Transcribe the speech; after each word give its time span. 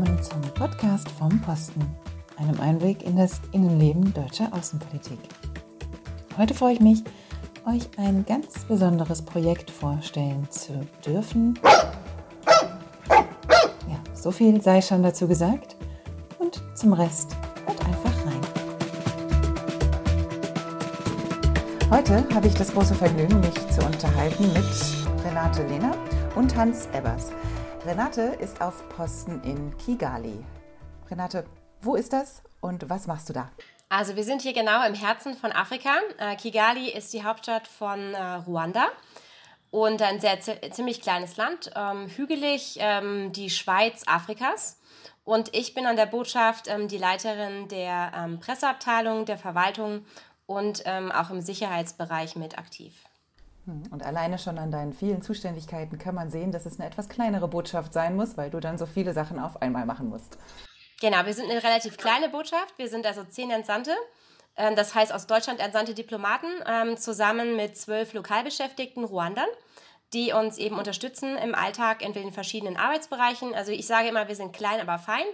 willkommen 0.00 0.22
zum 0.22 0.40
Podcast 0.54 1.10
vom 1.10 1.40
Posten, 1.42 1.84
einem 2.36 2.58
Einblick 2.60 3.02
in 3.02 3.16
das 3.16 3.40
Innenleben 3.52 4.14
deutscher 4.14 4.48
Außenpolitik. 4.52 5.18
Heute 6.38 6.54
freue 6.54 6.72
ich 6.72 6.80
mich, 6.80 7.04
euch 7.66 7.86
ein 7.98 8.24
ganz 8.24 8.64
besonderes 8.64 9.20
Projekt 9.20 9.70
vorstellen 9.70 10.46
zu 10.48 10.86
dürfen. 11.04 11.58
Ja, 13.10 13.98
so 14.14 14.30
viel 14.30 14.62
sei 14.62 14.80
schon 14.80 15.02
dazu 15.02 15.28
gesagt 15.28 15.76
und 16.38 16.62
zum 16.74 16.94
Rest 16.94 17.36
hört 17.66 17.84
einfach 17.84 18.14
rein. 18.24 18.40
Heute 21.90 22.26
habe 22.34 22.46
ich 22.46 22.54
das 22.54 22.72
große 22.72 22.94
Vergnügen, 22.94 23.40
mich 23.40 23.68
zu 23.68 23.84
unterhalten 23.84 24.50
mit 24.54 25.24
Renate 25.26 25.66
Lehner 25.66 25.94
und 26.36 26.56
Hans 26.56 26.88
Ebbers. 26.94 27.32
Renate 27.86 28.36
ist 28.40 28.60
auf 28.60 28.86
Posten 28.90 29.42
in 29.42 29.74
Kigali. 29.78 30.44
Renate, 31.10 31.46
wo 31.80 31.94
ist 31.94 32.12
das 32.12 32.42
und 32.60 32.90
was 32.90 33.06
machst 33.06 33.30
du 33.30 33.32
da? 33.32 33.50
Also 33.88 34.16
wir 34.16 34.24
sind 34.24 34.42
hier 34.42 34.52
genau 34.52 34.86
im 34.86 34.92
Herzen 34.92 35.34
von 35.34 35.50
Afrika. 35.50 35.94
Äh, 36.18 36.36
Kigali 36.36 36.90
ist 36.90 37.14
die 37.14 37.24
Hauptstadt 37.24 37.66
von 37.66 38.12
äh, 38.12 38.22
Ruanda 38.46 38.86
und 39.70 40.02
ein 40.02 40.20
sehr 40.20 40.38
ziemlich 40.40 41.00
kleines 41.00 41.38
Land, 41.38 41.70
ähm, 41.74 42.08
hügelig, 42.08 42.76
ähm, 42.80 43.32
die 43.32 43.48
Schweiz 43.48 44.02
Afrikas. 44.06 44.78
Und 45.24 45.56
ich 45.56 45.72
bin 45.72 45.86
an 45.86 45.96
der 45.96 46.06
Botschaft 46.06 46.68
ähm, 46.68 46.86
die 46.86 46.98
Leiterin 46.98 47.68
der 47.68 48.38
Presseabteilung, 48.40 49.24
der 49.24 49.38
Verwaltung 49.38 50.04
und 50.44 50.84
auch 50.86 51.30
im 51.30 51.40
Sicherheitsbereich 51.40 52.34
mit 52.34 52.58
aktiv. 52.58 52.92
Hm, 53.66 53.82
und 53.90 54.02
alleine 54.02 54.38
schon 54.38 54.58
an 54.58 54.70
deinen 54.70 54.92
vielen 54.92 55.22
Zuständigkeiten 55.22 55.98
kann 55.98 56.14
man 56.14 56.30
sehen, 56.30 56.52
dass 56.52 56.66
es 56.66 56.78
eine 56.78 56.88
etwas 56.88 57.08
kleinere 57.08 57.48
Botschaft 57.48 57.92
sein 57.92 58.16
muss, 58.16 58.36
weil 58.36 58.50
du 58.50 58.60
dann 58.60 58.78
so 58.78 58.86
viele 58.86 59.12
Sachen 59.12 59.38
auf 59.38 59.60
einmal 59.60 59.86
machen 59.86 60.08
musst. 60.08 60.38
Genau, 61.00 61.24
wir 61.24 61.34
sind 61.34 61.50
eine 61.50 61.62
relativ 61.62 61.96
kleine 61.96 62.28
Botschaft. 62.28 62.74
Wir 62.76 62.88
sind 62.88 63.06
also 63.06 63.24
zehn 63.24 63.50
Entsandte. 63.50 63.92
Ähm, 64.56 64.76
das 64.76 64.94
heißt 64.94 65.12
aus 65.12 65.26
Deutschland 65.26 65.60
entsandte 65.60 65.94
Diplomaten 65.94 66.46
ähm, 66.66 66.96
zusammen 66.96 67.56
mit 67.56 67.76
zwölf 67.76 68.12
Lokalbeschäftigten 68.12 69.04
Ruandern, 69.04 69.48
die 70.12 70.32
uns 70.32 70.58
eben 70.58 70.76
unterstützen 70.76 71.36
im 71.38 71.54
Alltag 71.54 72.02
in 72.02 72.12
den 72.12 72.32
verschiedenen 72.32 72.76
Arbeitsbereichen. 72.76 73.54
Also 73.54 73.72
ich 73.72 73.86
sage 73.86 74.08
immer, 74.08 74.28
wir 74.28 74.36
sind 74.36 74.52
klein, 74.52 74.80
aber 74.80 74.98
fein. 74.98 75.24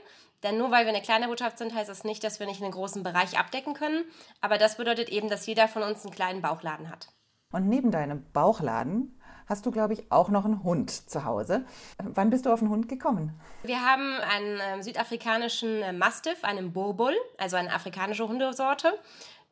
Denn 0.43 0.59
nur 0.59 0.71
weil 0.71 0.85
wir 0.85 0.93
eine 0.93 1.03
kleine 1.03 1.29
Botschaft 1.29 1.59
sind, 1.59 1.75
heißt 1.75 1.89
das 1.89 2.05
nicht, 2.05 2.23
dass 2.23 2.39
wir 2.39 2.47
nicht 2.47 2.63
einen 2.63 2.71
großen 2.71 3.03
Bereich 3.03 3.39
abdecken 3.39 3.75
können. 3.75 4.05
Aber 4.41 4.59
das 4.59 4.77
bedeutet 4.77 5.09
eben, 5.09 5.29
dass 5.29 5.47
jeder 5.47 5.67
von 5.67 5.83
uns 5.83 6.05
einen 6.05 6.15
kleinen 6.15 6.43
Bauchladen 6.43 6.91
hat. 6.91 7.09
Und 7.57 7.71
neben 7.71 7.91
deinem 7.91 8.23
Bauchladen 8.35 9.19
hast 9.47 9.65
du, 9.65 9.71
glaube 9.71 9.95
ich, 9.95 10.12
auch 10.12 10.29
noch 10.29 10.45
einen 10.45 10.62
Hund 10.62 10.91
zu 10.91 11.25
Hause. 11.25 11.65
Wann 11.97 12.29
bist 12.29 12.45
du 12.45 12.53
auf 12.53 12.59
den 12.59 12.69
Hund 12.69 12.87
gekommen? 12.87 13.33
Wir 13.62 13.81
haben 13.81 14.12
einen 14.31 14.61
äh, 14.61 14.83
südafrikanischen 14.83 15.81
äh, 15.81 15.95
Mastiff, 15.95 16.45
einen 16.45 16.75
Burbul, 16.75 17.15
also 17.39 17.57
eine 17.57 17.73
afrikanische 17.73 18.29
Hundesorte. 18.29 18.93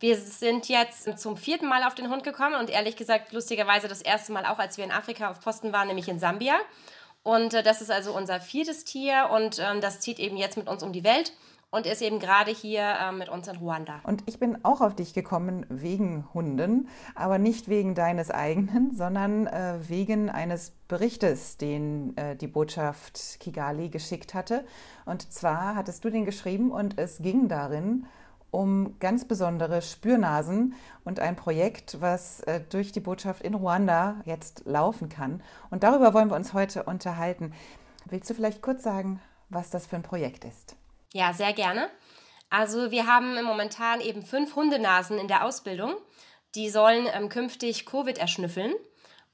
Wir 0.00 0.18
sind 0.18 0.68
jetzt 0.68 1.18
zum 1.18 1.38
vierten 1.38 1.66
Mal 1.66 1.82
auf 1.84 1.94
den 1.94 2.10
Hund 2.10 2.24
gekommen 2.24 2.56
und 2.56 2.68
ehrlich 2.68 2.96
gesagt, 2.96 3.32
lustigerweise 3.32 3.88
das 3.88 4.02
erste 4.02 4.32
Mal 4.32 4.44
auch, 4.44 4.58
als 4.58 4.76
wir 4.76 4.84
in 4.84 4.92
Afrika 4.92 5.30
auf 5.30 5.40
Posten 5.40 5.72
waren, 5.72 5.88
nämlich 5.88 6.08
in 6.10 6.18
Sambia. 6.18 6.56
Und 7.22 7.54
äh, 7.54 7.62
das 7.62 7.80
ist 7.80 7.90
also 7.90 8.14
unser 8.14 8.38
viertes 8.38 8.84
Tier 8.84 9.30
und 9.32 9.58
ähm, 9.58 9.80
das 9.80 10.00
zieht 10.00 10.18
eben 10.18 10.36
jetzt 10.36 10.58
mit 10.58 10.68
uns 10.68 10.82
um 10.82 10.92
die 10.92 11.04
Welt 11.04 11.32
und 11.74 11.86
ist 11.86 12.02
eben 12.02 12.20
gerade 12.20 12.52
hier 12.52 12.82
äh, 12.82 13.10
mit 13.10 13.28
uns 13.28 13.48
in 13.48 13.56
Ruanda. 13.56 13.98
Und 14.04 14.22
ich 14.26 14.38
bin 14.38 14.64
auch 14.64 14.80
auf 14.80 14.94
dich 14.94 15.12
gekommen 15.12 15.66
wegen 15.68 16.24
Hunden, 16.32 16.88
aber 17.16 17.38
nicht 17.38 17.68
wegen 17.68 17.96
deines 17.96 18.30
eigenen, 18.30 18.94
sondern 18.94 19.48
äh, 19.48 19.74
wegen 19.88 20.30
eines 20.30 20.70
Berichtes, 20.86 21.56
den 21.56 22.16
äh, 22.16 22.36
die 22.36 22.46
Botschaft 22.46 23.40
Kigali 23.40 23.88
geschickt 23.88 24.34
hatte. 24.34 24.64
Und 25.04 25.32
zwar 25.32 25.74
hattest 25.74 26.04
du 26.04 26.10
den 26.10 26.24
geschrieben 26.24 26.70
und 26.70 26.96
es 26.96 27.18
ging 27.18 27.48
darin 27.48 28.06
um 28.52 29.00
ganz 29.00 29.24
besondere 29.24 29.82
Spürnasen 29.82 30.74
und 31.04 31.18
ein 31.18 31.34
Projekt, 31.34 32.00
was 32.00 32.38
äh, 32.42 32.60
durch 32.70 32.92
die 32.92 33.00
Botschaft 33.00 33.42
in 33.42 33.54
Ruanda 33.54 34.20
jetzt 34.26 34.62
laufen 34.64 35.08
kann. 35.08 35.42
Und 35.70 35.82
darüber 35.82 36.14
wollen 36.14 36.30
wir 36.30 36.36
uns 36.36 36.52
heute 36.54 36.84
unterhalten. 36.84 37.52
Willst 38.04 38.30
du 38.30 38.34
vielleicht 38.34 38.62
kurz 38.62 38.84
sagen, 38.84 39.20
was 39.48 39.70
das 39.70 39.88
für 39.88 39.96
ein 39.96 40.04
Projekt 40.04 40.44
ist? 40.44 40.76
Ja, 41.14 41.32
sehr 41.32 41.52
gerne. 41.52 41.88
Also 42.50 42.90
wir 42.90 43.06
haben 43.06 43.40
momentan 43.44 44.00
eben 44.00 44.26
fünf 44.26 44.56
Hundenasen 44.56 45.16
in 45.16 45.28
der 45.28 45.44
Ausbildung. 45.44 45.94
Die 46.56 46.68
sollen 46.68 47.06
ähm, 47.12 47.28
künftig 47.28 47.86
Covid 47.86 48.18
erschnüffeln. 48.18 48.74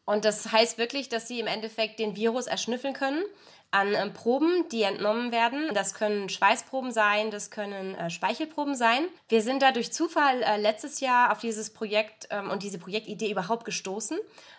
Und 0.05 0.27
das 0.27 0.53
heißt 0.53 0.77
wirklich, 0.77 1.09
dass 1.09 1.27
sie 1.27 1.41
im 1.41 1.47
Endeffekt 1.47 1.99
den 1.99 2.17
Virus 2.17 2.49
erschnüffeln 2.49 2.93
können 2.93 3.23
an 3.71 3.95
ähm, 3.95 4.13
Proben, 4.13 4.69
die 4.71 4.83
entnommen 4.83 5.33
werden. 5.33 5.71
Das 5.73 5.95
können 5.95 6.29
Schweißproben 6.29 6.93
sein, 6.93 7.31
das 7.31 7.51
können 7.51 7.95
äh, 7.95 8.11
Speichelproben 8.11 8.75
sein. 8.75 9.07
Wir 9.31 9.41
sind 9.41 9.63
da 9.63 9.73
durch 9.73 9.91
Zufall 9.91 10.43
äh, 10.43 10.59
letztes 10.59 11.01
Jahr 11.01 11.33
auf 11.33 11.39
dieses 11.39 11.73
Projekt 11.73 12.29
ähm, 12.31 12.51
und 12.51 12.63
diese 12.63 12.79
Projektidee 12.79 13.31
überhaupt 13.31 13.65
gestoßen, 13.65 14.19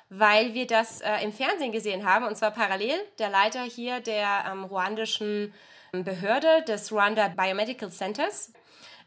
weil 0.09 0.55
wir 0.55 0.65
das 0.65 1.01
äh, 1.01 1.23
im 1.23 1.33
Fernsehen 1.33 1.71
gesehen 1.71 2.03
haben 2.03 2.25
und 2.25 2.35
zwar 2.35 2.49
parallel. 2.49 2.95
Der 3.19 3.29
Leiter 3.29 3.61
hier 3.61 3.99
der 3.99 4.45
ähm, 4.51 4.63
ruandischen 4.63 5.53
Behörde 5.91 6.63
des 6.67 6.91
Rwanda 6.91 7.27
Biomedical 7.27 7.91
Centers, 7.91 8.53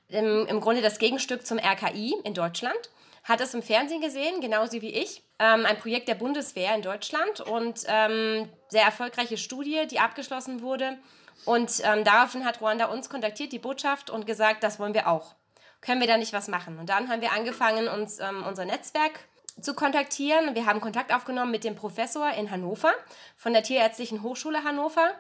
im, 0.08 0.46
im 0.46 0.60
Grunde 0.60 0.82
das 0.82 0.98
Gegenstück 0.98 1.46
zum 1.46 1.58
RKI 1.58 2.14
in 2.24 2.34
Deutschland, 2.34 2.78
hat 3.24 3.40
es 3.40 3.54
im 3.54 3.62
Fernsehen 3.62 4.02
gesehen, 4.02 4.42
genauso 4.42 4.82
wie 4.82 4.90
ich. 4.90 5.22
Ähm, 5.38 5.64
ein 5.64 5.78
Projekt 5.78 6.08
der 6.08 6.14
Bundeswehr 6.14 6.74
in 6.74 6.82
Deutschland 6.82 7.40
und 7.40 7.80
ähm, 7.86 8.50
sehr 8.68 8.84
erfolgreiche 8.84 9.38
Studie, 9.38 9.86
die 9.90 9.98
abgeschlossen 9.98 10.60
wurde. 10.60 10.98
Und 11.46 11.80
ähm, 11.84 12.04
daraufhin 12.04 12.44
hat 12.44 12.60
Ruanda 12.60 12.86
uns 12.86 13.08
kontaktiert, 13.08 13.52
die 13.52 13.58
Botschaft, 13.58 14.10
und 14.10 14.26
gesagt, 14.26 14.62
das 14.62 14.78
wollen 14.78 14.92
wir 14.92 15.08
auch. 15.08 15.34
Können 15.80 16.02
wir 16.02 16.06
da 16.06 16.18
nicht 16.18 16.34
was 16.34 16.48
machen? 16.48 16.78
Und 16.78 16.90
dann 16.90 17.08
haben 17.08 17.22
wir 17.22 17.32
angefangen, 17.32 17.88
uns 17.88 18.20
ähm, 18.20 18.44
unser 18.46 18.66
Netzwerk 18.66 19.20
zu 19.58 19.72
kontaktieren. 19.72 20.54
Wir 20.54 20.66
haben 20.66 20.82
Kontakt 20.82 21.14
aufgenommen 21.14 21.50
mit 21.50 21.64
dem 21.64 21.76
Professor 21.76 22.30
in 22.32 22.50
Hannover 22.50 22.92
von 23.36 23.54
der 23.54 23.62
Tierärztlichen 23.62 24.22
Hochschule 24.22 24.64
Hannover 24.64 25.14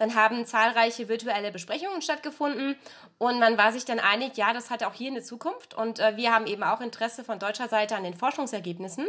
dann 0.00 0.14
haben 0.14 0.46
zahlreiche 0.46 1.10
virtuelle 1.10 1.52
Besprechungen 1.52 2.00
stattgefunden 2.00 2.74
und 3.18 3.38
man 3.38 3.58
war 3.58 3.70
sich 3.70 3.84
dann 3.84 4.00
einig, 4.00 4.34
ja, 4.38 4.54
das 4.54 4.70
hat 4.70 4.82
auch 4.82 4.94
hier 4.94 5.10
eine 5.10 5.22
Zukunft 5.22 5.74
und 5.74 6.00
äh, 6.00 6.16
wir 6.16 6.32
haben 6.32 6.46
eben 6.46 6.62
auch 6.62 6.80
Interesse 6.80 7.22
von 7.22 7.38
deutscher 7.38 7.68
Seite 7.68 7.96
an 7.96 8.04
den 8.04 8.14
Forschungsergebnissen. 8.14 9.06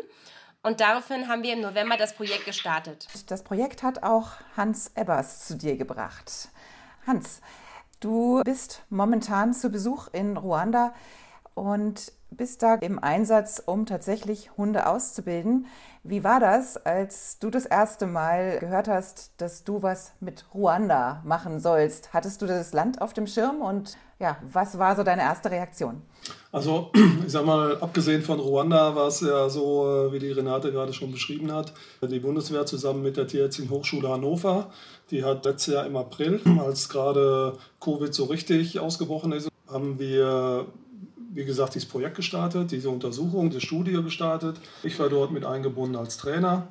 Und 0.63 0.81
daraufhin 0.81 1.28
haben 1.29 1.44
wir 1.44 1.53
im 1.53 1.62
November 1.62 1.96
das 1.97 2.13
Projekt 2.13 2.46
gestartet. 2.46 3.07
Das 3.28 3.41
Projekt 3.41 3.81
hat 3.84 4.03
auch 4.03 4.34
Hans 4.56 4.91
Ebbers 4.94 5.47
zu 5.47 5.56
dir 5.56 5.78
gebracht. 5.78 6.50
Hans, 7.08 7.41
du 8.02 8.41
bist 8.44 8.84
momentan 8.90 9.53
zu 9.53 9.69
Besuch 9.69 10.09
in 10.12 10.35
Ruanda 10.35 10.94
und 11.53 12.12
bist 12.31 12.63
da 12.63 12.75
im 12.75 12.97
Einsatz, 12.97 13.62
um 13.66 13.85
tatsächlich 13.85 14.51
Hunde 14.57 14.88
auszubilden. 14.88 15.67
Wie 16.03 16.23
war 16.23 16.39
das, 16.39 16.78
als 16.78 17.38
du 17.39 17.50
das 17.50 17.66
erste 17.66 18.07
Mal 18.07 18.57
gehört 18.59 18.88
hast, 18.88 19.34
dass 19.38 19.63
du 19.66 19.84
was 19.84 20.13
mit 20.22 20.45
Ruanda 20.53 21.22
machen 21.25 21.59
sollst? 21.59 22.13
Hattest 22.13 22.41
du 22.41 22.47
das 22.47 22.72
Land 22.72 23.01
auf 23.01 23.13
dem 23.13 23.28
Schirm 23.28 23.61
und 23.61 23.97
ja, 24.17 24.38
was 24.51 24.78
war 24.78 24.95
so 24.95 25.03
deine 25.03 25.23
erste 25.23 25.51
Reaktion? 25.51 26.01
Also, 26.51 26.91
ich 27.25 27.31
sag 27.31 27.45
mal, 27.45 27.78
abgesehen 27.81 28.22
von 28.22 28.40
Ruanda 28.40 28.95
war 28.95 29.07
es 29.07 29.19
ja 29.22 29.50
so, 29.50 30.07
äh, 30.07 30.13
wie 30.13 30.19
die 30.19 30.31
Renate 30.31 30.72
gerade 30.72 30.94
schon 30.94 31.11
beschrieben 31.11 31.51
hat. 31.51 31.73
Die 32.01 32.19
Bundeswehr 32.19 32.66
zusammen 32.66 33.01
mit 33.01 33.17
der 33.17 33.28
Tierärztlichen 33.28 33.72
Hochschule 33.72 34.09
Hannover, 34.09 34.72
die 35.09 35.23
hat 35.25 35.44
letztes 35.45 35.73
Jahr 35.73 35.85
im 35.85 35.97
April, 35.97 36.40
als 36.66 36.88
gerade 36.88 37.57
Covid 37.81 38.13
so 38.13 38.25
richtig 38.25 38.79
ausgebrochen 38.79 39.34
ist, 39.34 39.50
haben 39.67 40.00
wir 40.00 40.67
wie 41.33 41.45
gesagt, 41.45 41.75
dieses 41.75 41.87
Projekt 41.87 42.15
gestartet, 42.15 42.71
diese 42.71 42.89
Untersuchung, 42.89 43.49
diese 43.49 43.61
Studie 43.61 43.93
gestartet. 44.03 44.57
Ich 44.83 44.99
war 44.99 45.09
dort 45.09 45.31
mit 45.31 45.45
eingebunden 45.45 45.95
als 45.95 46.17
Trainer 46.17 46.67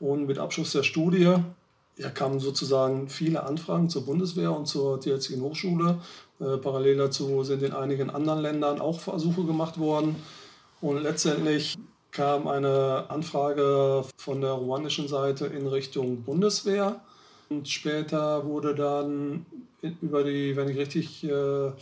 und 0.00 0.26
mit 0.26 0.38
Abschluss 0.38 0.72
der 0.72 0.82
Studie 0.82 1.36
ja, 1.96 2.10
kamen 2.10 2.40
sozusagen 2.40 3.08
viele 3.08 3.42
Anfragen 3.42 3.88
zur 3.88 4.06
Bundeswehr 4.06 4.52
und 4.52 4.66
zur 4.66 5.00
Tierärztlichen 5.00 5.42
Hochschule. 5.42 6.00
Äh, 6.40 6.56
parallel 6.56 6.96
dazu 6.96 7.44
sind 7.44 7.62
in 7.62 7.72
einigen 7.72 8.10
anderen 8.10 8.40
Ländern 8.40 8.80
auch 8.80 9.00
Versuche 9.00 9.44
gemacht 9.44 9.78
worden. 9.78 10.16
Und 10.80 11.02
letztendlich 11.02 11.76
kam 12.10 12.48
eine 12.48 13.04
Anfrage 13.08 14.04
von 14.16 14.40
der 14.40 14.52
ruandischen 14.52 15.08
Seite 15.08 15.46
in 15.46 15.66
Richtung 15.66 16.22
Bundeswehr. 16.22 17.00
Und 17.50 17.68
später 17.68 18.46
wurde 18.46 18.74
dann 18.74 19.44
über 20.00 20.24
die, 20.24 20.56
wenn 20.56 20.68
ich 20.68 20.78
richtig 20.78 21.24
äh, 21.24 21.72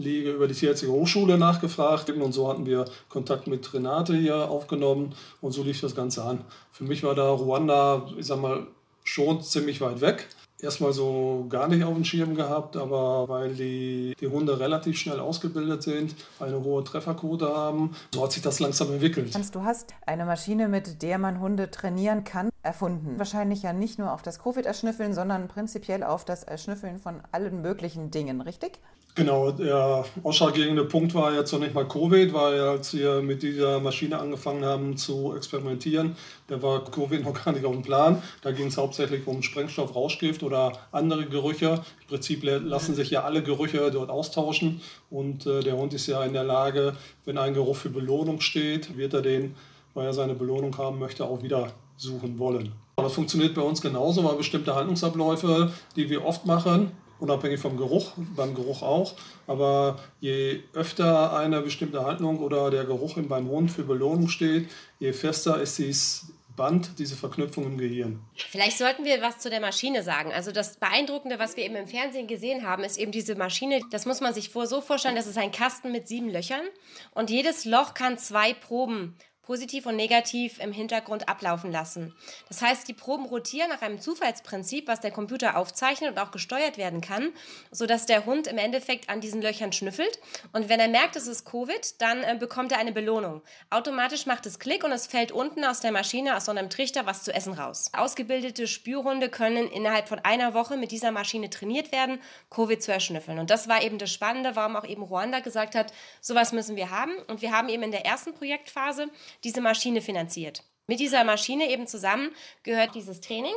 liege, 0.00 0.32
über 0.32 0.48
die 0.48 0.54
Tierärztliche 0.54 0.92
Hochschule 0.92 1.38
nachgefragt. 1.38 2.10
Und 2.10 2.32
so 2.32 2.48
hatten 2.48 2.66
wir 2.66 2.84
Kontakt 3.08 3.46
mit 3.46 3.72
Renate 3.72 4.14
hier 4.14 4.50
aufgenommen 4.50 5.14
und 5.40 5.52
so 5.52 5.62
lief 5.62 5.80
das 5.80 5.94
Ganze 5.94 6.24
an. 6.24 6.44
Für 6.72 6.84
mich 6.84 7.02
war 7.02 7.14
da 7.14 7.30
Ruanda, 7.30 8.06
ich 8.18 8.26
sag 8.26 8.40
mal, 8.40 8.66
schon 9.04 9.42
ziemlich 9.42 9.80
weit 9.80 10.00
weg. 10.00 10.28
erstmal 10.62 10.92
so 10.92 11.46
gar 11.48 11.68
nicht 11.68 11.84
auf 11.84 11.94
dem 11.94 12.04
Schirm 12.04 12.34
gehabt, 12.34 12.76
aber 12.76 13.28
weil 13.28 13.54
die, 13.54 14.14
die 14.20 14.26
Hunde 14.26 14.58
relativ 14.58 14.98
schnell 14.98 15.20
ausgebildet 15.20 15.82
sind, 15.82 16.14
eine 16.38 16.62
hohe 16.62 16.84
Trefferquote 16.84 17.48
haben, 17.48 17.94
so 18.14 18.22
hat 18.22 18.32
sich 18.32 18.42
das 18.42 18.60
langsam 18.60 18.92
entwickelt. 18.92 19.34
Du 19.54 19.62
hast 19.62 19.94
eine 20.06 20.24
Maschine, 20.24 20.68
mit 20.68 21.02
der 21.02 21.18
man 21.18 21.40
Hunde 21.40 21.70
trainieren 21.70 22.24
kann, 22.24 22.50
erfunden. 22.62 23.18
Wahrscheinlich 23.18 23.62
ja 23.62 23.72
nicht 23.72 23.98
nur 23.98 24.12
auf 24.12 24.22
das 24.22 24.38
Covid-Erschnüffeln, 24.38 25.14
sondern 25.14 25.48
prinzipiell 25.48 26.02
auf 26.02 26.24
das 26.24 26.44
Erschnüffeln 26.44 26.98
von 26.98 27.20
allen 27.32 27.62
möglichen 27.62 28.10
Dingen, 28.10 28.40
richtig? 28.40 28.80
Genau, 29.16 29.50
der 29.50 30.04
ausschlaggebende 30.22 30.84
Punkt 30.84 31.14
war 31.14 31.34
jetzt 31.34 31.52
noch 31.52 31.58
nicht 31.58 31.74
mal 31.74 31.86
Covid, 31.86 32.32
weil 32.32 32.60
als 32.60 32.94
wir 32.94 33.20
mit 33.20 33.42
dieser 33.42 33.80
Maschine 33.80 34.18
angefangen 34.18 34.64
haben 34.64 34.96
zu 34.96 35.34
experimentieren, 35.34 36.16
da 36.46 36.62
war 36.62 36.84
Covid 36.84 37.24
noch 37.24 37.34
gar 37.44 37.52
nicht 37.52 37.64
auf 37.64 37.72
dem 37.72 37.82
Plan. 37.82 38.22
Da 38.42 38.52
ging 38.52 38.68
es 38.68 38.76
hauptsächlich 38.76 39.26
um 39.26 39.42
Sprengstoff, 39.42 39.96
Rauschgift 39.96 40.44
oder 40.44 40.72
andere 40.92 41.26
Gerüche. 41.26 41.82
Im 42.02 42.06
Prinzip 42.08 42.44
lassen 42.44 42.94
sich 42.94 43.10
ja 43.10 43.24
alle 43.24 43.42
Gerüche 43.42 43.90
dort 43.90 44.10
austauschen 44.10 44.80
und 45.10 45.44
äh, 45.44 45.60
der 45.60 45.76
Hund 45.76 45.92
ist 45.92 46.06
ja 46.06 46.22
in 46.22 46.32
der 46.32 46.44
Lage, 46.44 46.94
wenn 47.24 47.36
ein 47.36 47.52
Geruch 47.52 47.76
für 47.76 47.90
Belohnung 47.90 48.40
steht, 48.40 48.96
wird 48.96 49.12
er 49.12 49.22
den, 49.22 49.56
weil 49.92 50.06
er 50.06 50.12
seine 50.12 50.34
Belohnung 50.34 50.76
haben 50.78 51.00
möchte, 51.00 51.24
auch 51.24 51.42
wieder 51.42 51.72
suchen 51.96 52.38
wollen. 52.38 52.72
Das 52.96 53.12
funktioniert 53.12 53.54
bei 53.54 53.62
uns 53.62 53.80
genauso, 53.80 54.24
weil 54.24 54.36
bestimmte 54.36 54.74
Handlungsabläufe, 54.74 55.72
die 55.96 56.08
wir 56.10 56.24
oft 56.24 56.46
machen, 56.46 56.92
unabhängig 57.20 57.60
vom 57.60 57.76
Geruch, 57.76 58.12
beim 58.36 58.54
Geruch 58.54 58.82
auch. 58.82 59.14
Aber 59.46 59.98
je 60.20 60.60
öfter 60.74 61.36
eine 61.36 61.60
bestimmte 61.60 62.04
Handlung 62.04 62.38
oder 62.38 62.70
der 62.70 62.84
Geruch 62.84 63.16
beim 63.16 63.48
Hund 63.48 63.70
für 63.70 63.82
Belohnung 63.82 64.28
steht, 64.28 64.68
je 64.98 65.12
fester 65.12 65.60
ist 65.60 65.78
dieses 65.78 66.32
Band, 66.56 66.98
diese 66.98 67.16
Verknüpfung 67.16 67.64
im 67.64 67.78
Gehirn. 67.78 68.20
Vielleicht 68.36 68.76
sollten 68.76 69.04
wir 69.04 69.22
was 69.22 69.38
zu 69.38 69.48
der 69.48 69.60
Maschine 69.60 70.02
sagen. 70.02 70.30
Also 70.32 70.52
das 70.52 70.76
Beeindruckende, 70.76 71.38
was 71.38 71.56
wir 71.56 71.64
eben 71.64 71.76
im 71.76 71.86
Fernsehen 71.86 72.26
gesehen 72.26 72.66
haben, 72.66 72.84
ist 72.84 72.98
eben 72.98 73.12
diese 73.12 73.34
Maschine. 73.34 73.80
Das 73.90 74.04
muss 74.04 74.20
man 74.20 74.34
sich 74.34 74.50
vor 74.50 74.66
so 74.66 74.82
vorstellen, 74.82 75.16
das 75.16 75.26
ist 75.26 75.38
ein 75.38 75.52
Kasten 75.52 75.90
mit 75.90 76.06
sieben 76.06 76.28
Löchern 76.28 76.66
und 77.12 77.30
jedes 77.30 77.64
Loch 77.64 77.94
kann 77.94 78.18
zwei 78.18 78.52
Proben 78.52 79.16
positiv 79.42 79.86
und 79.86 79.96
negativ 79.96 80.60
im 80.60 80.72
Hintergrund 80.72 81.28
ablaufen 81.28 81.72
lassen. 81.72 82.14
Das 82.48 82.62
heißt, 82.62 82.86
die 82.88 82.94
Proben 82.94 83.24
rotieren 83.26 83.70
nach 83.70 83.82
einem 83.82 84.00
Zufallsprinzip, 84.00 84.86
was 84.86 85.00
der 85.00 85.10
Computer 85.10 85.56
aufzeichnet 85.56 86.10
und 86.10 86.18
auch 86.18 86.30
gesteuert 86.30 86.78
werden 86.78 87.00
kann, 87.00 87.32
sodass 87.70 88.06
der 88.06 88.26
Hund 88.26 88.46
im 88.46 88.58
Endeffekt 88.58 89.08
an 89.08 89.20
diesen 89.20 89.42
Löchern 89.42 89.72
schnüffelt. 89.72 90.18
Und 90.52 90.68
wenn 90.68 90.80
er 90.80 90.88
merkt, 90.88 91.16
es 91.16 91.26
ist 91.26 91.44
Covid, 91.44 92.00
dann 92.00 92.22
äh, 92.22 92.36
bekommt 92.38 92.72
er 92.72 92.78
eine 92.78 92.92
Belohnung. 92.92 93.42
Automatisch 93.70 94.26
macht 94.26 94.46
es 94.46 94.58
Klick 94.58 94.84
und 94.84 94.92
es 94.92 95.06
fällt 95.06 95.32
unten 95.32 95.64
aus 95.64 95.80
der 95.80 95.92
Maschine, 95.92 96.36
aus 96.36 96.44
so 96.44 96.50
einem 96.52 96.70
Trichter, 96.70 97.06
was 97.06 97.22
zu 97.22 97.32
essen 97.32 97.54
raus. 97.54 97.90
Ausgebildete 97.92 98.66
Spürhunde 98.66 99.28
können 99.28 99.68
innerhalb 99.68 100.08
von 100.08 100.18
einer 100.20 100.54
Woche 100.54 100.76
mit 100.76 100.90
dieser 100.90 101.10
Maschine 101.10 101.50
trainiert 101.50 101.92
werden, 101.92 102.20
Covid 102.50 102.82
zu 102.82 102.92
erschnüffeln. 102.92 103.38
Und 103.38 103.50
das 103.50 103.68
war 103.68 103.82
eben 103.82 103.98
das 103.98 104.12
Spannende, 104.12 104.54
warum 104.56 104.76
auch 104.76 104.84
eben 104.84 105.02
Ruanda 105.02 105.40
gesagt 105.40 105.74
hat, 105.74 105.92
sowas 106.20 106.52
müssen 106.52 106.76
wir 106.76 106.90
haben. 106.90 107.12
Und 107.28 107.42
wir 107.42 107.52
haben 107.52 107.68
eben 107.68 107.82
in 107.82 107.90
der 107.90 108.04
ersten 108.04 108.34
Projektphase 108.34 109.08
diese 109.44 109.60
Maschine 109.60 110.00
finanziert. 110.00 110.62
Mit 110.86 111.00
dieser 111.00 111.24
Maschine 111.24 111.70
eben 111.70 111.86
zusammen 111.86 112.30
gehört 112.62 112.94
dieses 112.94 113.20
Training. 113.20 113.54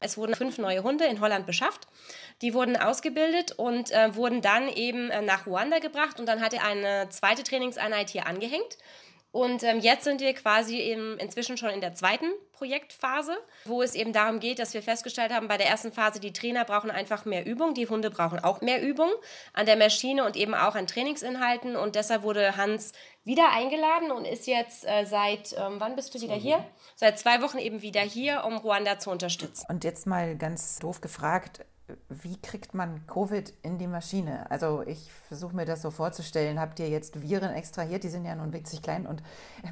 Es 0.00 0.16
wurden 0.16 0.34
fünf 0.34 0.56
neue 0.56 0.82
Hunde 0.82 1.04
in 1.04 1.20
Holland 1.20 1.44
beschafft. 1.44 1.86
Die 2.40 2.54
wurden 2.54 2.76
ausgebildet 2.76 3.52
und 3.52 3.90
äh, 3.90 4.14
wurden 4.16 4.40
dann 4.40 4.68
eben 4.68 5.10
äh, 5.10 5.20
nach 5.20 5.46
Ruanda 5.46 5.78
gebracht 5.78 6.18
und 6.18 6.26
dann 6.26 6.40
hat 6.40 6.54
er 6.54 6.64
eine 6.64 7.08
zweite 7.10 7.42
Trainingseinheit 7.42 8.08
hier 8.08 8.26
angehängt. 8.26 8.78
Und 9.32 9.62
ähm, 9.62 9.78
jetzt 9.78 10.04
sind 10.04 10.20
wir 10.20 10.34
quasi 10.34 10.78
eben 10.78 11.16
inzwischen 11.18 11.56
schon 11.56 11.70
in 11.70 11.80
der 11.80 11.94
zweiten 11.94 12.26
Projektphase, 12.52 13.36
wo 13.64 13.80
es 13.80 13.94
eben 13.94 14.12
darum 14.12 14.40
geht, 14.40 14.58
dass 14.58 14.74
wir 14.74 14.82
festgestellt 14.82 15.32
haben, 15.32 15.46
bei 15.46 15.56
der 15.56 15.68
ersten 15.68 15.92
Phase, 15.92 16.18
die 16.18 16.32
Trainer 16.32 16.64
brauchen 16.64 16.90
einfach 16.90 17.24
mehr 17.24 17.46
Übung, 17.46 17.74
die 17.74 17.88
Hunde 17.88 18.10
brauchen 18.10 18.42
auch 18.42 18.60
mehr 18.60 18.82
Übung 18.82 19.10
an 19.52 19.66
der 19.66 19.76
Maschine 19.76 20.24
und 20.24 20.36
eben 20.36 20.54
auch 20.54 20.74
an 20.74 20.88
Trainingsinhalten. 20.88 21.76
Und 21.76 21.94
deshalb 21.94 22.22
wurde 22.22 22.56
Hans 22.56 22.92
wieder 23.24 23.52
eingeladen 23.52 24.10
und 24.10 24.24
ist 24.24 24.46
jetzt 24.48 24.84
äh, 24.84 25.04
seit, 25.04 25.52
ähm, 25.52 25.76
wann 25.78 25.94
bist 25.94 26.14
du 26.14 26.20
wieder 26.20 26.34
hier? 26.34 26.64
Seit 26.96 27.18
zwei 27.18 27.40
Wochen 27.40 27.58
eben 27.58 27.82
wieder 27.82 28.00
hier, 28.00 28.44
um 28.44 28.56
Ruanda 28.56 28.98
zu 28.98 29.10
unterstützen. 29.10 29.64
Und 29.68 29.84
jetzt 29.84 30.06
mal 30.06 30.36
ganz 30.36 30.80
doof 30.80 31.00
gefragt, 31.00 31.64
wie 32.08 32.36
kriegt 32.40 32.74
man 32.74 33.06
Covid 33.06 33.52
in 33.62 33.78
die 33.78 33.86
Maschine? 33.86 34.50
Also 34.50 34.82
ich 34.86 35.10
versuche 35.28 35.54
mir 35.54 35.64
das 35.64 35.82
so 35.82 35.90
vorzustellen. 35.90 36.60
Habt 36.60 36.78
ihr 36.80 36.88
jetzt 36.88 37.22
Viren 37.22 37.52
extrahiert? 37.52 38.04
Die 38.04 38.08
sind 38.08 38.24
ja 38.24 38.34
nun 38.34 38.52
winzig 38.52 38.82
klein. 38.82 39.06
Und 39.06 39.22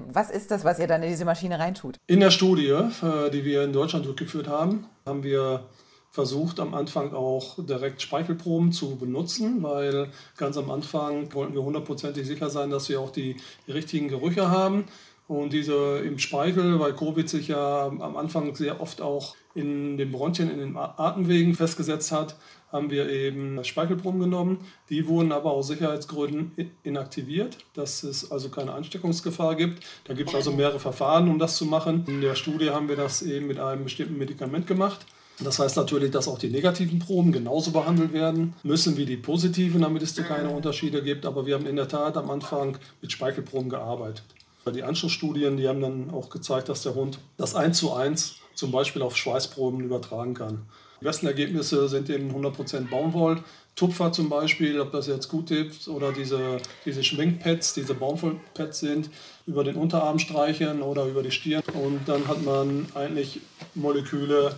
was 0.08 0.30
ist 0.30 0.50
das, 0.50 0.64
was 0.64 0.78
ihr 0.78 0.86
dann 0.86 1.02
in 1.02 1.10
diese 1.10 1.24
Maschine 1.24 1.58
reintut? 1.58 1.96
In 2.06 2.20
der 2.20 2.30
Studie, 2.30 2.68
äh, 2.68 3.30
die 3.30 3.44
wir 3.44 3.64
in 3.64 3.72
Deutschland 3.72 4.06
durchgeführt 4.06 4.48
haben, 4.48 4.86
haben 5.06 5.22
wir 5.22 5.64
versucht 6.10 6.58
am 6.58 6.74
Anfang 6.74 7.12
auch 7.12 7.64
direkt 7.64 8.02
Speichelproben 8.02 8.72
zu 8.72 8.96
benutzen, 8.96 9.62
weil 9.62 10.10
ganz 10.36 10.56
am 10.56 10.70
Anfang 10.70 11.32
wollten 11.34 11.54
wir 11.54 11.62
hundertprozentig 11.62 12.26
sicher 12.26 12.50
sein, 12.50 12.70
dass 12.70 12.88
wir 12.88 13.00
auch 13.00 13.10
die 13.10 13.36
richtigen 13.68 14.08
Gerüche 14.08 14.50
haben. 14.50 14.86
Und 15.28 15.52
diese 15.52 15.98
im 15.98 16.18
Speichel, 16.18 16.80
weil 16.80 16.94
Covid 16.94 17.28
sich 17.28 17.48
ja 17.48 17.86
am 17.86 18.16
Anfang 18.16 18.54
sehr 18.54 18.80
oft 18.80 19.02
auch 19.02 19.36
in 19.54 19.98
den 19.98 20.10
Bronchien, 20.10 20.50
in 20.50 20.58
den 20.58 20.76
Atemwegen 20.76 21.54
festgesetzt 21.54 22.12
hat, 22.12 22.36
haben 22.72 22.90
wir 22.90 23.10
eben 23.10 23.62
Speichelproben 23.62 24.20
genommen. 24.20 24.58
Die 24.88 25.06
wurden 25.06 25.32
aber 25.32 25.52
aus 25.52 25.68
Sicherheitsgründen 25.68 26.52
inaktiviert, 26.82 27.58
dass 27.74 28.02
es 28.04 28.30
also 28.30 28.48
keine 28.48 28.72
Ansteckungsgefahr 28.72 29.54
gibt. 29.54 29.84
Da 30.04 30.14
gibt 30.14 30.30
es 30.30 30.34
also 30.34 30.52
mehrere 30.52 30.80
Verfahren, 30.80 31.28
um 31.28 31.38
das 31.38 31.56
zu 31.56 31.66
machen. 31.66 32.04
In 32.06 32.22
der 32.22 32.34
Studie 32.34 32.70
haben 32.70 32.88
wir 32.88 32.96
das 32.96 33.20
eben 33.20 33.46
mit 33.48 33.58
einem 33.58 33.84
bestimmten 33.84 34.16
Medikament 34.16 34.66
gemacht. 34.66 35.04
Das 35.40 35.58
heißt 35.58 35.76
natürlich, 35.76 36.10
dass 36.10 36.26
auch 36.26 36.38
die 36.38 36.48
negativen 36.48 36.98
Proben 36.98 37.32
genauso 37.32 37.70
behandelt 37.70 38.12
werden 38.12 38.54
müssen 38.62 38.96
wie 38.96 39.06
die 39.06 39.16
positiven, 39.16 39.82
damit 39.82 40.02
es 40.02 40.16
keine 40.16 40.50
Unterschiede 40.50 41.02
gibt. 41.02 41.26
Aber 41.26 41.44
wir 41.46 41.54
haben 41.54 41.66
in 41.66 41.76
der 41.76 41.86
Tat 41.86 42.16
am 42.16 42.30
Anfang 42.30 42.78
mit 43.02 43.12
Speichelproben 43.12 43.68
gearbeitet. 43.68 44.24
Die 44.72 44.82
Anschlussstudien, 44.82 45.56
die 45.56 45.68
haben 45.68 45.80
dann 45.80 46.10
auch 46.10 46.30
gezeigt, 46.30 46.68
dass 46.68 46.82
der 46.82 46.94
Hund 46.94 47.18
das 47.36 47.54
1 47.54 47.78
zu 47.78 47.92
1 47.92 48.36
zum 48.54 48.72
Beispiel 48.72 49.02
auf 49.02 49.16
Schweißproben 49.16 49.80
übertragen 49.80 50.34
kann. 50.34 50.66
Die 51.00 51.04
besten 51.04 51.26
Ergebnisse 51.26 51.88
sind 51.88 52.10
eben 52.10 52.30
100% 52.30 52.90
Baumwoll. 52.90 53.42
Tupfer 53.76 54.10
zum 54.10 54.28
Beispiel, 54.28 54.80
ob 54.80 54.90
das 54.90 55.06
jetzt 55.06 55.28
gut 55.28 55.52
ist, 55.52 55.86
oder 55.88 56.10
diese, 56.10 56.58
diese 56.84 57.04
Schminkpads, 57.04 57.74
diese 57.74 57.94
Baumwollpads 57.94 58.80
sind, 58.80 59.08
über 59.46 59.62
den 59.62 59.76
Unterarm 59.76 60.18
streichen 60.18 60.82
oder 60.82 61.04
über 61.04 61.22
die 61.22 61.30
Stirn. 61.30 61.62
Und 61.74 62.00
dann 62.08 62.26
hat 62.26 62.42
man 62.42 62.86
eigentlich 62.94 63.40
Moleküle 63.76 64.56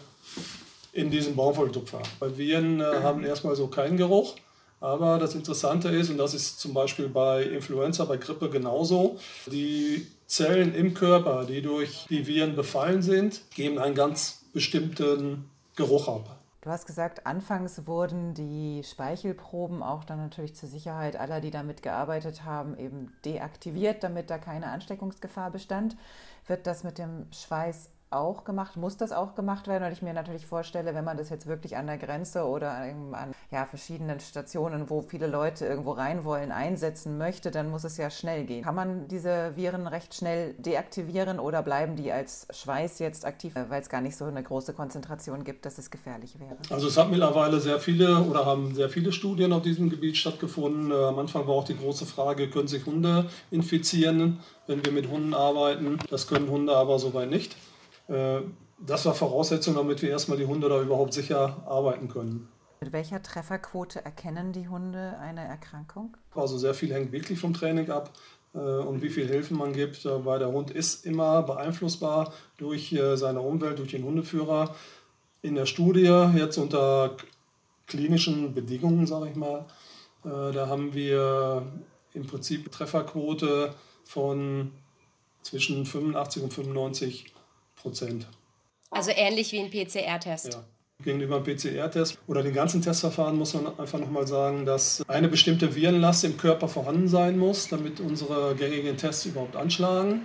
in 0.94 1.10
diesem 1.10 1.36
Baumwolltupfer. 1.36 2.00
Bei 2.18 2.36
Viren 2.38 2.80
äh, 2.80 2.84
haben 3.02 3.22
erstmal 3.22 3.54
so 3.54 3.66
keinen 3.66 3.98
Geruch. 3.98 4.36
Aber 4.80 5.18
das 5.18 5.34
Interessante 5.34 5.88
ist, 5.88 6.08
und 6.08 6.16
das 6.16 6.32
ist 6.32 6.58
zum 6.58 6.72
Beispiel 6.72 7.08
bei 7.08 7.42
Influenza, 7.42 8.04
bei 8.06 8.16
Grippe 8.16 8.48
genauso, 8.48 9.18
die 9.46 10.06
Zellen 10.26 10.74
im 10.74 10.94
Körper, 10.94 11.44
die 11.44 11.60
durch 11.60 12.06
die 12.08 12.26
Viren 12.26 12.56
befallen 12.56 13.02
sind, 13.02 13.42
geben 13.54 13.78
einen 13.78 13.94
ganz 13.94 14.42
bestimmten 14.54 15.50
Geruch 15.76 16.08
ab. 16.08 16.36
Du 16.62 16.68
hast 16.68 16.86
gesagt, 16.86 17.26
anfangs 17.26 17.86
wurden 17.86 18.34
die 18.34 18.82
Speichelproben 18.84 19.82
auch 19.82 20.04
dann 20.04 20.18
natürlich 20.18 20.54
zur 20.54 20.68
Sicherheit 20.68 21.16
aller, 21.16 21.40
die 21.40 21.50
damit 21.50 21.82
gearbeitet 21.82 22.44
haben, 22.44 22.76
eben 22.78 23.12
deaktiviert, 23.24 24.02
damit 24.02 24.28
da 24.28 24.36
keine 24.36 24.66
Ansteckungsgefahr 24.66 25.50
bestand. 25.50 25.96
Wird 26.46 26.66
das 26.66 26.84
mit 26.84 26.98
dem 26.98 27.26
Schweiß 27.32 27.88
auch 28.10 28.44
gemacht? 28.44 28.76
Muss 28.76 28.96
das 28.96 29.12
auch 29.12 29.34
gemacht 29.34 29.68
werden? 29.68 29.84
Weil 29.84 29.92
ich 29.92 30.02
mir 30.02 30.12
natürlich 30.12 30.46
vorstelle, 30.46 30.94
wenn 30.94 31.04
man 31.04 31.16
das 31.16 31.30
jetzt 31.30 31.46
wirklich 31.46 31.76
an 31.76 31.86
der 31.86 31.98
Grenze 31.98 32.44
oder 32.44 32.72
an 32.72 33.32
ja, 33.50 33.64
verschiedenen 33.66 34.20
Stationen, 34.20 34.90
wo 34.90 35.02
viele 35.02 35.26
Leute 35.26 35.66
irgendwo 35.66 35.92
rein 35.92 36.24
wollen, 36.24 36.52
einsetzen 36.52 37.18
möchte, 37.18 37.50
dann 37.50 37.70
muss 37.70 37.84
es 37.84 37.96
ja 37.96 38.10
schnell 38.10 38.44
gehen. 38.44 38.64
Kann 38.64 38.74
man 38.74 39.08
diese 39.08 39.52
Viren 39.56 39.86
recht 39.86 40.14
schnell 40.14 40.54
deaktivieren 40.54 41.38
oder 41.38 41.62
bleiben 41.62 41.96
die 41.96 42.10
als 42.10 42.46
Schweiß 42.50 42.98
jetzt 42.98 43.24
aktiv, 43.24 43.54
weil 43.54 43.80
es 43.80 43.88
gar 43.88 44.00
nicht 44.00 44.16
so 44.16 44.24
eine 44.24 44.42
große 44.42 44.72
Konzentration 44.72 45.44
gibt, 45.44 45.64
dass 45.64 45.78
es 45.78 45.90
gefährlich 45.90 46.38
wäre? 46.40 46.56
Also 46.70 46.88
es 46.88 46.96
hat 46.96 47.10
mittlerweile 47.10 47.60
sehr 47.60 47.78
viele 47.78 48.22
oder 48.24 48.44
haben 48.44 48.74
sehr 48.74 48.88
viele 48.88 49.12
Studien 49.12 49.52
auf 49.52 49.62
diesem 49.62 49.88
Gebiet 49.88 50.16
stattgefunden. 50.16 50.90
Äh, 50.90 50.94
am 50.94 51.18
Anfang 51.18 51.46
war 51.46 51.54
auch 51.54 51.64
die 51.64 51.76
große 51.76 52.06
Frage, 52.06 52.50
können 52.50 52.68
sich 52.68 52.86
Hunde 52.86 53.26
infizieren, 53.50 54.40
wenn 54.66 54.84
wir 54.84 54.92
mit 54.92 55.08
Hunden 55.08 55.34
arbeiten? 55.34 55.98
Das 56.10 56.26
können 56.26 56.48
Hunde 56.50 56.76
aber 56.76 56.98
soweit 56.98 57.30
nicht. 57.30 57.56
Äh, 58.10 58.42
das 58.78 59.04
war 59.06 59.14
Voraussetzung, 59.14 59.74
damit 59.74 60.02
wir 60.02 60.10
erstmal 60.10 60.38
die 60.38 60.46
Hunde 60.46 60.68
da 60.68 60.80
überhaupt 60.80 61.12
sicher 61.12 61.62
arbeiten 61.66 62.08
können. 62.08 62.48
Mit 62.80 62.92
welcher 62.92 63.22
Trefferquote 63.22 64.04
erkennen 64.04 64.52
die 64.52 64.68
Hunde 64.68 65.18
eine 65.18 65.44
Erkrankung? 65.46 66.16
Also 66.34 66.56
sehr 66.56 66.72
viel 66.72 66.92
hängt 66.92 67.12
wirklich 67.12 67.38
vom 67.38 67.52
Training 67.52 67.90
ab 67.90 68.10
äh, 68.54 68.58
und 68.58 69.02
wie 69.02 69.10
viel 69.10 69.28
Hilfen 69.28 69.58
man 69.58 69.74
gibt, 69.74 70.04
äh, 70.06 70.24
weil 70.24 70.38
der 70.38 70.50
Hund 70.50 70.70
ist 70.70 71.04
immer 71.04 71.42
beeinflussbar 71.42 72.32
durch 72.56 72.96
seine 73.14 73.40
Umwelt, 73.40 73.78
durch 73.78 73.90
den 73.90 74.04
Hundeführer. 74.04 74.74
In 75.42 75.54
der 75.54 75.66
Studie, 75.66 76.28
jetzt 76.36 76.58
unter 76.58 77.16
klinischen 77.86 78.54
Bedingungen, 78.54 79.06
sage 79.06 79.30
ich 79.30 79.36
mal, 79.36 79.64
da 80.22 80.68
haben 80.68 80.92
wir 80.92 81.62
im 82.12 82.26
Prinzip 82.26 82.70
Trefferquote 82.70 83.74
von 84.04 84.72
zwischen 85.42 85.86
85 85.86 86.42
und 86.42 86.52
95 86.52 87.32
Prozent. 87.82 88.26
Also 88.90 89.10
ähnlich 89.14 89.52
wie 89.52 89.60
ein 89.60 89.70
PCR-Test. 89.70 90.54
Ja. 90.54 90.64
gegenüber 91.02 91.40
dem 91.40 91.56
PCR-Test 91.56 92.18
oder 92.26 92.42
den 92.42 92.52
ganzen 92.52 92.82
Testverfahren 92.82 93.36
muss 93.38 93.54
man 93.54 93.78
einfach 93.78 93.98
nochmal 93.98 94.26
sagen, 94.26 94.66
dass 94.66 95.02
eine 95.08 95.28
bestimmte 95.28 95.74
Virenlast 95.74 96.24
im 96.24 96.36
Körper 96.36 96.68
vorhanden 96.68 97.08
sein 97.08 97.38
muss, 97.38 97.68
damit 97.68 98.00
unsere 98.00 98.54
gängigen 98.54 98.96
Tests 98.96 99.24
überhaupt 99.24 99.56
anschlagen. 99.56 100.22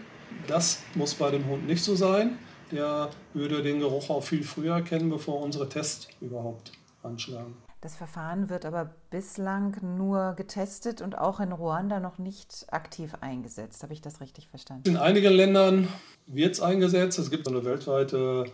Das 0.48 0.82
muss 0.96 1.14
bei 1.14 1.32
dem 1.32 1.48
Hund 1.48 1.66
nicht 1.68 1.84
so 1.84 1.96
sein. 1.96 2.38
Der 2.72 3.10
würde 3.34 3.62
den 3.64 3.80
Geruch 3.80 4.10
auch 4.10 4.24
viel 4.24 4.44
früher 4.44 4.76
erkennen, 4.76 5.10
bevor 5.10 5.40
unsere 5.42 5.70
Tests 5.70 6.08
überhaupt 6.20 6.72
anschlagen. 7.04 7.56
Das 7.86 7.96
Verfahren 7.96 8.50
wird 8.50 8.66
aber 8.66 8.96
bislang 9.12 9.78
nur 9.96 10.34
getestet 10.36 11.04
und 11.04 11.20
auch 11.20 11.40
in 11.40 11.52
Ruanda 11.52 12.00
noch 12.00 12.18
nicht 12.18 12.66
aktiv 12.72 13.14
eingesetzt. 13.22 13.84
Habe 13.84 13.94
ich 13.94 14.02
das 14.02 14.22
richtig 14.22 14.48
verstanden? 14.48 14.90
In 14.90 14.98
einigen 14.98 15.32
Ländern 15.32 15.88
wird 16.26 16.54
es 16.54 16.62
eingesetzt. 16.62 17.20
Es 17.20 17.30
gibt 17.30 17.48
eine 17.48 17.64
weltweite 17.64 18.46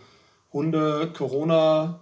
Hunde-Corona- 0.52 2.00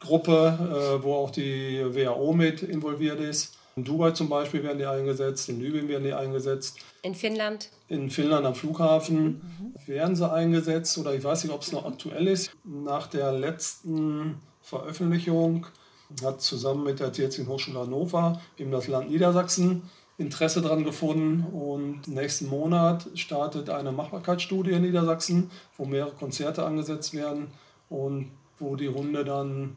Gruppe, 0.00 0.96
äh, 0.98 1.04
wo 1.04 1.14
auch 1.14 1.30
die 1.30 1.78
WHO 1.94 2.32
mit 2.32 2.62
involviert 2.62 3.20
ist. 3.20 3.54
In 3.76 3.84
Dubai 3.84 4.12
zum 4.12 4.30
Beispiel 4.30 4.64
werden 4.64 4.78
die 4.78 4.86
eingesetzt, 4.86 5.50
in 5.50 5.60
Libyen 5.60 5.88
werden 5.88 6.04
die 6.04 6.14
eingesetzt. 6.14 6.78
In 7.02 7.14
Finnland? 7.14 7.68
In 7.88 8.10
Finnland 8.10 8.46
am 8.46 8.54
Flughafen 8.54 9.42
mhm. 9.60 9.74
werden 9.86 10.16
sie 10.16 10.28
eingesetzt 10.28 10.96
oder 10.96 11.14
ich 11.14 11.22
weiß 11.22 11.44
nicht, 11.44 11.52
ob 11.52 11.60
es 11.60 11.70
noch 11.70 11.84
aktuell 11.84 12.26
ist. 12.26 12.50
Nach 12.64 13.06
der 13.06 13.30
letzten 13.30 14.40
Veröffentlichung 14.62 15.66
hat 16.22 16.40
zusammen 16.40 16.84
mit 16.84 17.00
der 17.00 17.12
Tierärztlichen 17.12 17.50
Hochschule 17.50 17.80
Hannover 17.80 18.40
eben 18.58 18.70
das 18.70 18.88
Land 18.88 19.10
Niedersachsen 19.10 19.82
Interesse 20.18 20.60
daran 20.60 20.84
gefunden 20.84 21.44
und 21.52 22.06
nächsten 22.06 22.48
Monat 22.48 23.06
startet 23.14 23.70
eine 23.70 23.92
Machbarkeitsstudie 23.92 24.72
in 24.72 24.82
Niedersachsen, 24.82 25.50
wo 25.76 25.84
mehrere 25.84 26.12
Konzerte 26.12 26.64
angesetzt 26.64 27.14
werden 27.14 27.48
und 27.88 28.30
wo 28.58 28.76
die 28.76 28.88
Hunde 28.88 29.24
dann 29.24 29.76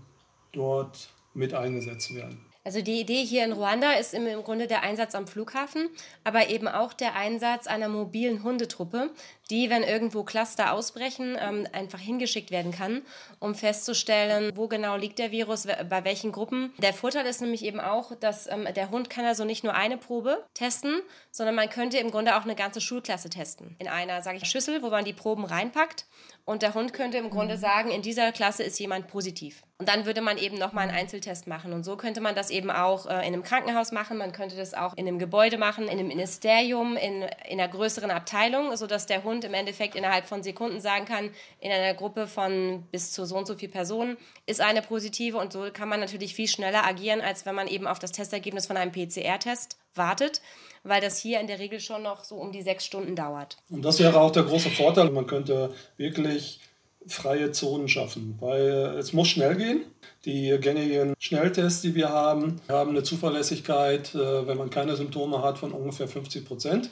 dort 0.52 1.10
mit 1.34 1.54
eingesetzt 1.54 2.14
werden. 2.14 2.40
Also 2.66 2.82
die 2.82 3.00
Idee 3.00 3.24
hier 3.24 3.46
in 3.46 3.52
Ruanda 3.52 3.92
ist 3.92 4.16
im, 4.16 4.26
Grunde 4.44 4.66
der 4.66 4.82
Einsatz 4.82 5.14
am 5.14 5.28
Flughafen, 5.28 5.90
aber 6.24 6.50
eben 6.50 6.68
auch 6.68 6.94
der 6.94 7.16
Einsatz 7.16 7.68
einer 7.68 7.90
mobilen 7.90 8.42
Hundetruppe, 8.44 9.12
die, 9.50 9.70
wenn 9.70 9.84
irgendwo 9.84 10.24
Cluster 10.24 10.74
ausbrechen, 10.74 11.38
ähm, 11.40 11.68
einfach 11.72 12.00
hingeschickt 12.00 12.52
werden 12.52 12.72
kann, 12.72 13.02
um 13.40 13.56
festzustellen, 13.56 14.52
wo 14.56 14.68
genau 14.68 14.96
liegt 14.96 15.20
der 15.20 15.32
Virus, 15.32 15.68
bei 15.68 16.04
welchen 16.04 16.32
Gruppen. 16.32 16.74
Der 16.80 16.94
Vorteil 16.94 17.26
ist 17.26 17.42
nämlich 17.42 17.64
eben 17.64 17.80
auch, 17.80 18.16
dass 18.16 18.48
ähm, 18.48 18.68
der 18.76 18.90
Hund 18.90 19.10
kann 19.10 19.26
also 19.26 19.46
nicht 19.46 19.64
nur 19.64 19.74
eine 19.74 19.98
Probe 19.98 20.44
testen, 20.54 21.02
sondern 21.32 21.56
man 21.56 21.70
könnte 21.70 21.98
im 21.98 22.12
Grunde 22.12 22.36
auch 22.38 22.44
eine 22.44 22.56
ganze 22.56 22.82
Schulklasse 22.82 23.30
testen. 23.30 23.76
In 23.80 23.88
einer, 23.88 24.22
sage 24.22 24.38
ich, 24.38 24.50
Schüssel, 24.50 24.82
wo 24.82 24.90
man 24.90 25.06
die 25.06 25.14
Proben 25.14 25.46
reinpackt 25.46 26.06
und 26.46 26.62
der 26.62 26.76
Hund 26.76 26.94
könnte 26.94 27.18
im 27.18 27.32
Grunde 27.32 27.56
mhm. 27.56 27.60
sagen, 27.60 27.92
in 27.92 28.04
dieser 28.04 28.32
Klasse 28.32 28.64
ist 28.64 28.80
jemand 28.80 29.08
positiv. 29.08 29.64
Und 29.78 29.90
dann 29.90 30.06
würde 30.06 30.22
man 30.22 30.38
eben 30.38 30.58
nochmal 30.58 30.88
einen 30.88 30.98
Einzeltest 30.98 31.48
machen. 31.48 31.74
Und 31.74 31.84
so 31.84 31.98
könnte 31.98 32.22
man 32.22 32.34
das 32.34 32.50
eben 32.50 32.72
auch 32.72 33.08
äh, 33.08 33.28
in 33.28 33.34
einem 33.34 33.44
Krankenhaus 33.44 33.92
machen, 33.92 34.18
man 34.18 34.32
könnte 34.32 34.56
das 34.56 34.74
auch 34.74 34.96
in 34.96 35.08
einem 35.08 35.20
Gebäude 35.20 35.58
machen, 35.58 35.86
in 35.86 35.90
einem 35.90 36.08
Ministerium, 36.08 36.96
in, 36.96 37.24
in 37.50 37.60
einer 37.60 37.68
größeren 37.68 38.12
Abteilung, 38.12 38.76
sodass 38.78 39.06
der 39.06 39.24
Hund 39.24 39.35
im 39.44 39.54
Endeffekt 39.54 39.96
innerhalb 39.96 40.26
von 40.26 40.44
Sekunden 40.44 40.80
sagen 40.80 41.06
kann, 41.06 41.32
in 41.60 41.72
einer 41.72 41.94
Gruppe 41.94 42.28
von 42.28 42.84
bis 42.92 43.12
zu 43.12 43.26
so 43.26 43.36
und 43.36 43.48
so 43.48 43.56
viel 43.56 43.70
Personen 43.70 44.18
ist 44.46 44.62
eine 44.62 44.82
positive. 44.82 45.38
Und 45.38 45.52
so 45.52 45.68
kann 45.74 45.90
man 45.90 46.00
natürlich 46.00 46.34
viel 46.34 46.48
schneller 46.48 46.86
agieren, 46.86 47.22
als 47.22 47.46
wenn 47.46 47.56
man 47.56 47.68
eben 47.68 47.88
auf 47.88 48.00
das 48.00 48.12
Testergebnis 48.12 48.68
von 48.68 48.78
einem 48.78 48.92
PCR-Test 48.92 49.78
wartet 49.96 50.42
weil 50.86 51.02
das 51.02 51.18
hier 51.18 51.40
in 51.42 51.48
der 51.48 51.60
Regel 51.60 51.80
schon 51.80 52.04
noch 52.04 52.24
so 52.24 52.36
um 52.36 52.52
die 52.52 52.62
sechs 52.62 52.86
Stunden 52.86 53.16
dauert. 53.16 53.58
Und 53.70 53.84
das 53.84 54.00
wäre 54.00 54.22
auch 54.22 54.32
der 54.32 54.44
große 54.44 54.70
Vorteil. 54.70 55.10
Man 55.10 55.28
könnte 55.28 55.74
wirklich 55.98 56.60
freie 57.08 57.52
Zonen 57.52 57.88
schaffen, 57.88 58.38
weil 58.40 58.96
es 58.98 59.14
muss 59.14 59.28
schnell 59.28 59.56
gehen. 59.56 59.86
Die 60.26 60.58
gängigen 60.60 61.14
Schnelltests, 61.20 61.82
die 61.82 61.94
wir 61.94 62.10
haben, 62.10 62.62
haben 62.68 62.92
eine 62.92 63.04
Zuverlässigkeit, 63.04 64.16
äh, 64.16 64.48
wenn 64.48 64.58
man 64.58 64.70
keine 64.70 64.96
Symptome 64.96 65.42
hat, 65.44 65.60
von 65.60 65.72
ungefähr 65.72 66.08
50 66.08 66.46
Prozent. 66.46 66.90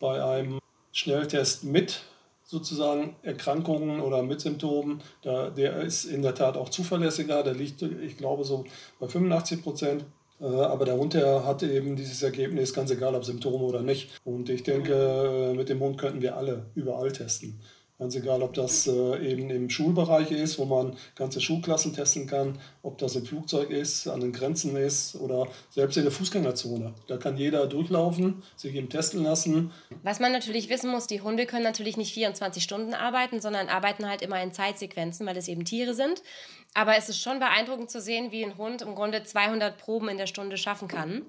Bei 0.00 0.22
einem 0.24 0.58
Schnelltest 0.94 1.64
mit 1.64 2.02
sozusagen 2.44 3.16
Erkrankungen 3.22 4.00
oder 4.00 4.22
mit 4.22 4.40
Symptomen, 4.40 5.02
da, 5.22 5.50
der 5.50 5.80
ist 5.80 6.04
in 6.04 6.22
der 6.22 6.34
Tat 6.34 6.56
auch 6.56 6.68
zuverlässiger. 6.68 7.42
Der 7.42 7.54
liegt, 7.54 7.82
ich 7.82 8.16
glaube, 8.16 8.44
so 8.44 8.64
bei 9.00 9.08
85 9.08 9.62
Prozent. 9.62 10.04
Äh, 10.40 10.44
aber 10.44 10.84
der 10.84 11.44
hat 11.44 11.62
eben 11.62 11.96
dieses 11.96 12.22
Ergebnis, 12.22 12.72
ganz 12.72 12.90
egal 12.90 13.14
ob 13.14 13.24
Symptome 13.24 13.64
oder 13.64 13.82
nicht. 13.82 14.10
Und 14.24 14.48
ich 14.50 14.62
denke, 14.62 14.92
äh, 14.94 15.54
mit 15.54 15.68
dem 15.68 15.80
Hund 15.80 15.98
könnten 15.98 16.22
wir 16.22 16.36
alle 16.36 16.66
überall 16.74 17.10
testen. 17.10 17.60
Ganz 17.96 18.16
egal, 18.16 18.42
ob 18.42 18.54
das 18.54 18.88
äh, 18.88 19.30
eben 19.30 19.50
im 19.50 19.70
Schulbereich 19.70 20.32
ist, 20.32 20.58
wo 20.58 20.64
man 20.64 20.96
ganze 21.14 21.40
Schulklassen 21.40 21.94
testen 21.94 22.26
kann, 22.26 22.58
ob 22.82 22.98
das 22.98 23.14
im 23.14 23.24
Flugzeug 23.24 23.70
ist, 23.70 24.08
an 24.08 24.18
den 24.18 24.32
Grenzen 24.32 24.76
ist 24.76 25.14
oder 25.14 25.46
selbst 25.70 25.96
in 25.96 26.02
der 26.02 26.10
Fußgängerzone. 26.10 26.92
Da 27.06 27.18
kann 27.18 27.36
jeder 27.36 27.68
durchlaufen, 27.68 28.42
sich 28.56 28.74
eben 28.74 28.88
testen 28.88 29.22
lassen. 29.22 29.70
Was 30.02 30.18
man 30.18 30.32
natürlich 30.32 30.68
wissen 30.70 30.90
muss, 30.90 31.06
die 31.06 31.20
Hunde 31.20 31.46
können 31.46 31.62
natürlich 31.62 31.96
nicht 31.96 32.12
24 32.12 32.64
Stunden 32.64 32.94
arbeiten, 32.94 33.40
sondern 33.40 33.68
arbeiten 33.68 34.08
halt 34.08 34.22
immer 34.22 34.42
in 34.42 34.52
Zeitsequenzen, 34.52 35.24
weil 35.24 35.36
es 35.36 35.46
eben 35.46 35.64
Tiere 35.64 35.94
sind. 35.94 36.20
Aber 36.74 36.96
es 36.96 37.08
ist 37.08 37.22
schon 37.22 37.38
beeindruckend 37.38 37.92
zu 37.92 38.00
sehen, 38.00 38.32
wie 38.32 38.44
ein 38.44 38.58
Hund 38.58 38.82
im 38.82 38.96
Grunde 38.96 39.22
200 39.22 39.78
Proben 39.78 40.08
in 40.08 40.18
der 40.18 40.26
Stunde 40.26 40.56
schaffen 40.56 40.88
kann. 40.88 41.26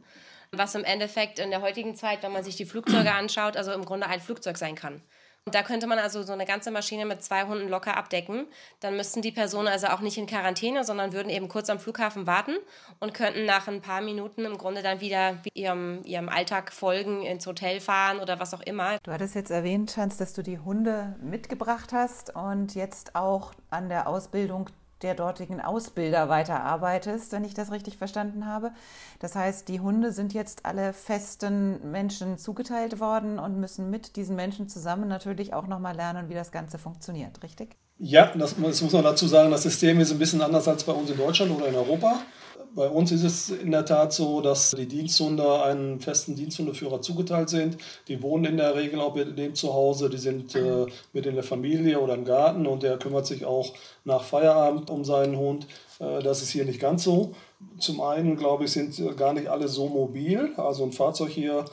Was 0.52 0.74
im 0.74 0.84
Endeffekt 0.84 1.38
in 1.38 1.52
der 1.52 1.62
heutigen 1.62 1.96
Zeit, 1.96 2.24
wenn 2.24 2.32
man 2.32 2.44
sich 2.44 2.56
die 2.56 2.66
Flugzeuge 2.66 3.12
anschaut, 3.14 3.56
also 3.56 3.72
im 3.72 3.86
Grunde 3.86 4.08
ein 4.08 4.20
Flugzeug 4.20 4.58
sein 4.58 4.74
kann. 4.74 5.04
Da 5.52 5.62
könnte 5.62 5.86
man 5.86 6.00
also 6.00 6.24
so 6.24 6.34
eine 6.34 6.46
ganze 6.46 6.72
Maschine 6.72 7.06
mit 7.06 7.24
zwei 7.24 7.44
Hunden 7.44 7.70
locker 7.70 7.96
abdecken. 7.98 8.48
Dann 8.80 8.98
müssten 8.98 9.22
die 9.22 9.32
Personen 9.32 9.68
also 9.68 9.88
auch 9.88 10.00
nicht 10.00 10.18
in 10.18 10.26
Quarantäne, 10.26 10.84
sondern 10.84 11.14
würden 11.14 11.30
eben 11.30 11.50
kurz 11.50 11.70
am 11.70 11.78
Flughafen 11.78 12.26
warten 12.26 12.56
und 13.00 13.14
könnten 13.14 13.46
nach 13.46 13.68
ein 13.68 13.80
paar 13.80 14.02
Minuten 14.02 14.44
im 14.44 14.58
Grunde 14.58 14.82
dann 14.82 15.02
wieder 15.02 15.38
ihrem, 15.54 16.02
ihrem 16.04 16.30
Alltag 16.30 16.74
folgen, 16.74 17.22
ins 17.22 17.46
Hotel 17.46 17.80
fahren 17.80 18.20
oder 18.20 18.40
was 18.40 18.56
auch 18.56 18.62
immer. 18.62 18.98
Du 19.04 19.12
hattest 19.12 19.36
jetzt 19.36 19.52
erwähnt, 19.52 19.94
Chance, 19.94 20.18
dass 20.18 20.34
du 20.34 20.42
die 20.42 20.58
Hunde 20.58 21.16
mitgebracht 21.22 21.94
hast 21.94 22.36
und 22.36 22.74
jetzt 22.74 23.16
auch 23.16 23.54
an 23.70 23.88
der 23.88 24.08
Ausbildung 24.08 24.72
der 25.06 25.14
dortigen 25.14 25.62
Ausbilder 25.62 26.30
weiterarbeitest, 26.30 27.32
wenn 27.32 27.46
ich 27.46 27.54
das 27.54 27.72
richtig 27.72 27.98
verstanden 27.98 28.48
habe. 28.48 28.72
Das 29.20 29.36
heißt, 29.36 29.68
die 29.68 29.80
Hunde 29.80 30.12
sind 30.12 30.34
jetzt 30.34 30.66
alle 30.66 30.94
festen 30.94 31.92
Menschen 31.92 32.40
zugeteilt 32.40 33.00
worden 33.00 33.38
und 33.38 33.60
müssen 33.60 33.92
mit 33.92 34.16
diesen 34.16 34.36
Menschen 34.36 34.68
zusammen 34.68 35.08
natürlich 35.08 35.54
auch 35.54 35.68
nochmal 35.68 35.96
lernen, 35.96 36.28
wie 36.28 36.34
das 36.34 36.52
Ganze 36.52 36.80
funktioniert, 36.80 37.44
richtig? 37.44 37.78
Ja, 37.98 38.34
das, 38.36 38.56
das 38.60 38.82
muss 38.82 38.94
man 38.94 39.04
dazu 39.04 39.28
sagen, 39.28 39.52
das 39.52 39.62
System 39.62 40.00
ist 40.00 40.12
ein 40.12 40.18
bisschen 40.18 40.42
anders 40.42 40.68
als 40.68 40.84
bei 40.84 40.92
uns 40.92 41.10
in 41.10 41.18
Deutschland 41.18 41.52
oder 41.52 41.68
in 41.68 41.76
Europa. 41.76 42.20
Bei 42.74 42.90
uns 42.90 43.12
ist 43.12 43.24
es 43.24 43.50
in 43.50 43.72
der 43.72 43.86
Tat 43.86 44.14
so, 44.14 44.42
dass 44.42 44.72
die 44.72 44.88
Diensthunde 44.88 45.64
einen 45.64 46.00
festen 46.00 46.36
Diensthundeführer 46.36 47.02
zugeteilt 47.02 47.50
sind. 47.50 47.78
Die 48.08 48.22
wohnen 48.22 48.46
in 48.46 48.58
der 48.58 48.76
Regel 48.76 49.00
auch 49.00 49.16
mit 49.16 49.38
dem 49.38 49.56
zu 49.56 49.74
Hause, 49.74 50.10
die 50.10 50.18
sind 50.18 50.56
äh, 50.56 50.86
mit 51.14 51.26
in 51.26 51.36
der 51.36 51.44
Familie 51.44 52.00
oder 52.00 52.16
im 52.16 52.26
Garten 52.26 52.66
und 52.66 52.84
der 52.84 52.98
kümmert 52.98 53.26
sich 53.26 53.46
auch 53.46 53.74
nach 54.04 54.24
Feierabend 54.24 54.90
um 54.90 55.06
seinen 55.06 55.38
Hund. 55.38 55.68
Äh, 56.00 56.24
das 56.24 56.42
ist 56.42 56.50
hier 56.50 56.66
nicht 56.66 56.80
ganz 56.80 57.04
so. 57.04 57.34
Zum 57.80 58.02
einen, 58.02 58.38
glaube 58.38 58.66
ich, 58.66 58.72
sind 58.72 58.96
gar 59.18 59.34
nicht 59.34 59.48
alle 59.48 59.68
so 59.68 59.88
mobil. 59.88 60.54
Also 60.58 60.84
ein 60.84 60.92
Fahrzeug 60.92 61.30
hier 61.30 61.66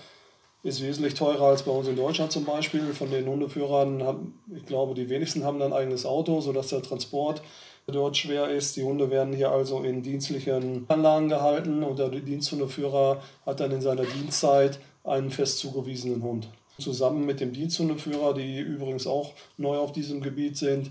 ist 0.62 0.82
wesentlich 0.82 1.14
teurer 1.14 1.46
als 1.49 1.62
bei 1.62 1.72
uns 1.72 1.88
in 1.88 1.96
Deutschland 1.96 2.30
zum 2.30 2.44
Beispiel. 2.44 2.92
Von 2.92 3.11
den 3.11 3.26
Hundeführern, 3.26 4.02
haben, 4.02 4.38
ich 4.54 4.64
glaube, 4.64 4.94
die 4.94 5.08
wenigsten 5.08 5.44
haben 5.44 5.61
ein 5.61 5.72
eigenes 5.72 6.06
Auto, 6.06 6.40
sodass 6.40 6.68
der 6.68 6.82
Transport 6.82 7.42
dort 7.86 8.16
schwer 8.16 8.48
ist. 8.48 8.76
Die 8.76 8.82
Hunde 8.82 9.10
werden 9.10 9.32
hier 9.32 9.50
also 9.50 9.82
in 9.82 10.02
dienstlichen 10.02 10.84
Anlagen 10.88 11.28
gehalten 11.28 11.82
und 11.82 11.98
der 11.98 12.08
Diensthundeführer 12.08 13.22
hat 13.44 13.60
dann 13.60 13.72
in 13.72 13.80
seiner 13.80 14.04
Dienstzeit 14.04 14.78
einen 15.04 15.30
fest 15.30 15.58
zugewiesenen 15.58 16.22
Hund. 16.22 16.48
Zusammen 16.78 17.26
mit 17.26 17.40
dem 17.40 17.52
Diensthundeführer, 17.52 18.34
die 18.34 18.60
übrigens 18.60 19.06
auch 19.06 19.32
neu 19.56 19.76
auf 19.76 19.92
diesem 19.92 20.20
Gebiet 20.20 20.56
sind, 20.56 20.90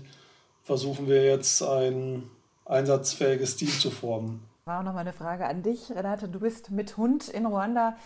versuchen 0.62 1.08
wir 1.08 1.24
jetzt 1.24 1.62
ein 1.62 2.24
einsatzfähiges 2.64 3.56
Team 3.56 3.68
zu 3.68 3.90
formen. 3.90 4.51
War 4.64 4.78
auch 4.78 4.84
noch 4.84 4.92
mal 4.92 5.00
eine 5.00 5.12
Frage 5.12 5.46
an 5.46 5.64
dich, 5.64 5.90
Renate. 5.90 6.28
Du 6.28 6.38
bist 6.38 6.70
mit 6.70 6.96
Hund 6.96 7.28
in 7.28 7.46
Ruanda. 7.46 7.96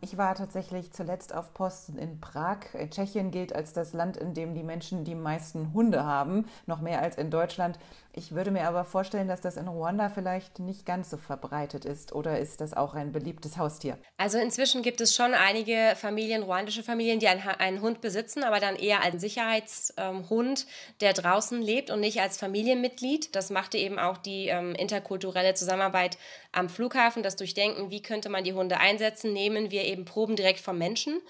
Ich 0.00 0.16
war 0.16 0.34
tatsächlich 0.34 0.90
zuletzt 0.90 1.34
auf 1.34 1.52
Posten 1.52 1.98
in 1.98 2.22
Prag. 2.22 2.60
Tschechien 2.88 3.30
gilt 3.30 3.54
als 3.54 3.74
das 3.74 3.92
Land, 3.92 4.16
in 4.16 4.32
dem 4.32 4.54
die 4.54 4.62
Menschen 4.62 5.04
die 5.04 5.14
meisten 5.14 5.74
Hunde 5.74 6.04
haben, 6.06 6.46
noch 6.64 6.80
mehr 6.80 7.02
als 7.02 7.18
in 7.18 7.30
Deutschland. 7.30 7.78
Ich 8.18 8.34
würde 8.34 8.50
mir 8.50 8.66
aber 8.66 8.86
vorstellen, 8.86 9.28
dass 9.28 9.42
das 9.42 9.58
in 9.58 9.68
Ruanda 9.68 10.08
vielleicht 10.08 10.58
nicht 10.58 10.86
ganz 10.86 11.10
so 11.10 11.18
verbreitet 11.18 11.84
ist. 11.84 12.14
Oder 12.14 12.40
ist 12.40 12.62
das 12.62 12.72
auch 12.72 12.94
ein 12.94 13.12
beliebtes 13.12 13.58
Haustier? 13.58 13.98
Also 14.16 14.38
inzwischen 14.38 14.80
gibt 14.80 15.02
es 15.02 15.14
schon 15.14 15.34
einige 15.34 15.92
Familien, 15.96 16.42
ruandische 16.44 16.82
Familien, 16.82 17.20
die 17.20 17.28
einen, 17.28 17.82
Hund 17.82 18.00
besitzen, 18.00 18.42
aber 18.42 18.58
dann 18.58 18.74
eher 18.74 19.02
als 19.02 19.20
Sicherheitshund, 19.20 20.66
der 21.02 21.12
draußen 21.12 21.60
lebt 21.60 21.90
und 21.90 22.00
nicht 22.00 22.22
als 22.22 22.38
Familienmitglied. 22.38 23.36
Das 23.36 23.50
machte 23.50 23.76
eben 23.76 23.98
auch 23.98 24.16
die 24.16 24.48
ähm, 24.48 24.74
interkulturelle 24.74 25.52
Zusammenarbeit 25.52 26.05
am 26.52 26.68
Flughafen, 26.68 27.22
das 27.22 27.36
Durchdenken, 27.36 27.90
wie 27.90 28.02
könnte 28.02 28.28
man 28.28 28.44
die 28.44 28.52
Hunde 28.52 28.78
einsetzen. 28.78 29.32
Nehmen 29.32 29.70
wir 29.70 29.84
eben 29.84 30.04
Proben 30.04 30.36
direkt 30.36 30.60
vom 30.60 30.78
Menschen 30.78 31.20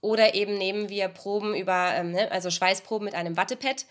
oder 0.00 0.34
eben 0.34 0.58
nehmen 0.58 0.88
wir 0.88 1.08
Proben 1.08 1.54
über, 1.54 1.92
ähm, 1.94 2.12
ne, 2.12 2.30
also 2.30 2.50
Schweißproben 2.50 3.04
mit 3.04 3.14
einem 3.14 3.36
Wattepad 3.36 3.86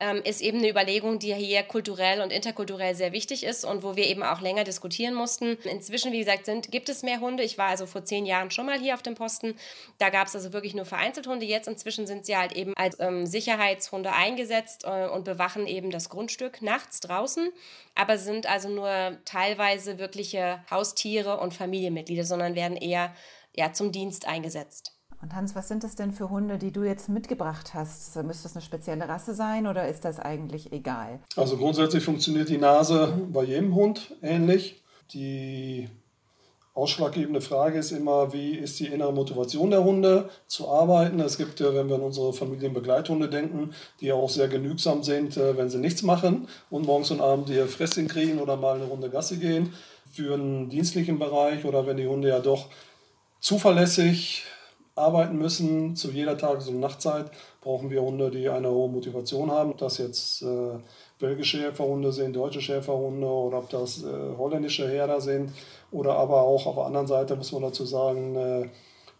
ähm, 0.00 0.22
ist 0.24 0.40
eben 0.40 0.58
eine 0.58 0.70
Überlegung, 0.70 1.18
die 1.18 1.34
hier 1.34 1.62
kulturell 1.64 2.20
und 2.20 2.32
interkulturell 2.32 2.94
sehr 2.94 3.12
wichtig 3.12 3.44
ist 3.44 3.64
und 3.64 3.82
wo 3.82 3.96
wir 3.96 4.06
eben 4.06 4.22
auch 4.22 4.40
länger 4.40 4.64
diskutieren 4.64 5.14
mussten. 5.14 5.58
Inzwischen, 5.64 6.12
wie 6.12 6.20
gesagt, 6.20 6.46
sind, 6.46 6.70
gibt 6.70 6.88
es 6.88 7.02
mehr 7.02 7.20
Hunde. 7.20 7.42
Ich 7.42 7.58
war 7.58 7.68
also 7.68 7.86
vor 7.86 8.04
zehn 8.04 8.24
Jahren 8.24 8.50
schon 8.50 8.66
mal 8.66 8.78
hier 8.78 8.94
auf 8.94 9.02
dem 9.02 9.14
Posten. 9.14 9.56
Da 9.98 10.10
gab 10.10 10.28
es 10.28 10.36
also 10.36 10.52
wirklich 10.52 10.74
nur 10.74 10.84
vereinzelt 10.84 11.26
Hunde. 11.26 11.46
Jetzt 11.46 11.66
inzwischen 11.66 12.06
sind 12.06 12.26
sie 12.26 12.36
halt 12.36 12.52
eben 12.52 12.74
als 12.76 12.98
ähm, 13.00 13.26
Sicherheitshunde 13.26 14.12
eingesetzt 14.12 14.84
äh, 14.84 15.08
und 15.08 15.24
bewachen 15.24 15.66
eben 15.66 15.90
das 15.90 16.08
Grundstück 16.08 16.62
nachts 16.62 17.00
draußen, 17.00 17.50
aber 17.94 18.18
sind 18.18 18.46
also 18.46 18.68
nur 18.68 19.18
teilweise 19.24 19.98
wirkliche 19.98 20.64
Haustiere 20.70 21.38
und 21.38 21.54
Familienmitglieder, 21.54 22.24
sondern 22.24 22.54
werden 22.54 22.76
eher 22.76 23.14
ja, 23.56 23.72
zum 23.72 23.90
Dienst 23.90 24.28
eingesetzt. 24.28 24.97
Und 25.20 25.34
Hans, 25.34 25.56
was 25.56 25.66
sind 25.66 25.82
das 25.82 25.96
denn 25.96 26.12
für 26.12 26.30
Hunde, 26.30 26.58
die 26.58 26.70
du 26.70 26.84
jetzt 26.84 27.08
mitgebracht 27.08 27.74
hast? 27.74 28.14
Müsste 28.22 28.44
das 28.44 28.54
eine 28.54 28.62
spezielle 28.62 29.08
Rasse 29.08 29.34
sein 29.34 29.66
oder 29.66 29.88
ist 29.88 30.04
das 30.04 30.20
eigentlich 30.20 30.72
egal? 30.72 31.18
Also 31.34 31.56
grundsätzlich 31.56 32.04
funktioniert 32.04 32.48
die 32.48 32.58
Nase 32.58 33.20
bei 33.32 33.42
jedem 33.42 33.74
Hund 33.74 34.14
ähnlich. 34.22 34.80
Die 35.12 35.88
ausschlaggebende 36.78 37.40
Frage 37.40 37.80
ist 37.80 37.90
immer, 37.90 38.32
wie 38.32 38.52
ist 38.52 38.78
die 38.78 38.86
innere 38.86 39.12
Motivation 39.12 39.70
der 39.70 39.82
Hunde 39.82 40.30
zu 40.46 40.68
arbeiten. 40.68 41.18
Es 41.18 41.36
gibt 41.36 41.58
ja, 41.58 41.74
wenn 41.74 41.88
wir 41.88 41.96
an 41.96 42.02
unsere 42.02 42.32
Familienbegleithunde 42.32 43.28
denken, 43.28 43.74
die 44.00 44.12
auch 44.12 44.30
sehr 44.30 44.46
genügsam 44.46 45.02
sind, 45.02 45.36
äh, 45.36 45.56
wenn 45.56 45.68
sie 45.68 45.78
nichts 45.78 46.04
machen 46.04 46.46
und 46.70 46.86
morgens 46.86 47.10
und 47.10 47.20
abends 47.20 47.50
ihr 47.50 47.66
Fresschen 47.66 48.06
kriegen 48.06 48.38
oder 48.38 48.56
mal 48.56 48.76
eine 48.76 48.84
Runde 48.84 49.10
Gassi 49.10 49.38
gehen. 49.38 49.72
Für 50.12 50.34
einen 50.34 50.70
dienstlichen 50.70 51.18
Bereich 51.18 51.64
oder 51.64 51.84
wenn 51.86 51.96
die 51.96 52.06
Hunde 52.06 52.28
ja 52.28 52.38
doch 52.38 52.66
zuverlässig 53.40 54.44
arbeiten 54.98 55.38
müssen 55.38 55.96
zu 55.96 56.10
jeder 56.10 56.36
Tages- 56.36 56.68
und 56.68 56.80
Nachtzeit, 56.80 57.30
brauchen 57.60 57.90
wir 57.90 58.02
Hunde, 58.02 58.30
die 58.30 58.48
eine 58.48 58.70
hohe 58.70 58.88
Motivation 58.88 59.50
haben. 59.50 59.70
Ob 59.70 59.78
das 59.78 59.98
jetzt 59.98 60.42
äh, 60.42 60.78
belgische 61.18 61.58
Schäferhunde 61.58 62.12
sind, 62.12 62.36
deutsche 62.36 62.60
Schäferhunde 62.60 63.26
oder 63.26 63.58
ob 63.58 63.70
das 63.70 64.04
äh, 64.04 64.36
holländische 64.36 64.88
Herder 64.88 65.20
sind 65.20 65.52
oder 65.90 66.16
aber 66.16 66.42
auch 66.42 66.66
auf 66.66 66.74
der 66.74 66.84
anderen 66.84 67.06
Seite 67.06 67.36
muss 67.36 67.52
man 67.52 67.62
dazu 67.62 67.84
sagen, 67.84 68.36
äh, 68.36 68.68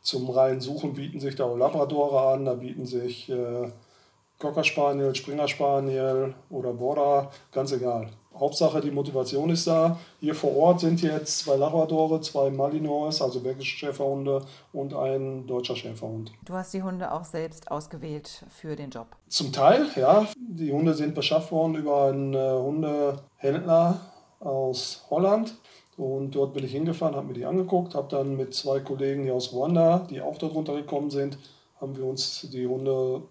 zum 0.01 0.31
reinen 0.31 0.61
Suchen 0.61 0.95
bieten 0.95 1.21
sich 1.21 1.35
da 1.35 1.45
auch 1.45 1.57
Labradore 1.57 2.33
an, 2.33 2.45
da 2.45 2.55
bieten 2.55 2.87
sich 2.87 3.29
äh, 3.29 3.71
Cocker 4.39 4.65
Spaniel, 4.65 5.15
Springer 5.15 5.49
Spaniel 5.49 6.35
oder 6.49 6.73
Border, 6.73 7.31
ganz 7.53 7.73
egal. 7.73 8.09
Hauptsache 8.39 8.81
die 8.81 8.91
Motivation 8.91 9.51
ist 9.51 9.67
da. 9.67 9.99
Hier 10.21 10.35
vor 10.35 10.57
Ort 10.57 10.81
sind 10.81 11.03
jetzt 11.03 11.41
zwei 11.41 11.57
Labradore, 11.57 12.21
zwei 12.21 12.51
Malinois, 12.51 13.21
also 13.21 13.41
belgische 13.41 13.77
Schäferhunde 13.77 14.45
und 14.73 14.95
ein 14.95 15.47
deutscher 15.47 15.77
Schäferhund. 15.77 16.33
Du 16.45 16.55
hast 16.55 16.73
die 16.75 16.83
Hunde 16.83 17.13
auch 17.13 17.25
selbst 17.25 17.71
ausgewählt 17.71 18.45
für 18.49 18.77
den 18.77 18.91
Job? 18.91 19.09
Zum 19.29 19.53
Teil, 19.53 19.87
ja. 19.97 20.27
Die 20.37 20.73
Hunde 20.73 20.95
sind 20.95 21.15
beschafft 21.15 21.53
worden 21.53 21.75
über 21.75 22.07
einen 22.07 22.35
äh, 22.35 22.53
Hundehändler 22.53 24.01
aus 24.41 25.05
Holland. 25.11 25.55
Und 25.97 26.33
dort 26.33 26.55
bin 26.55 26.65
ich 26.65 26.71
hingefahren, 26.71 27.17
habe 27.17 27.27
mir 27.27 27.35
die 27.35 27.45
angeguckt, 27.45 27.97
habe 27.97 28.09
dann 28.09 28.37
mit 28.37 28.55
zwei 28.55 28.79
Kollegen 28.79 29.25
hier 29.25 29.35
aus 29.35 29.53
Ruanda, 29.53 30.07
die 30.09 30.21
auch 30.21 30.39
dort 30.39 30.55
runtergekommen 30.55 31.11
sind, 31.11 31.39
haben 31.81 31.97
wir 31.97 32.05
uns 32.05 32.47
die 32.53 32.67
Hunde 32.67 33.23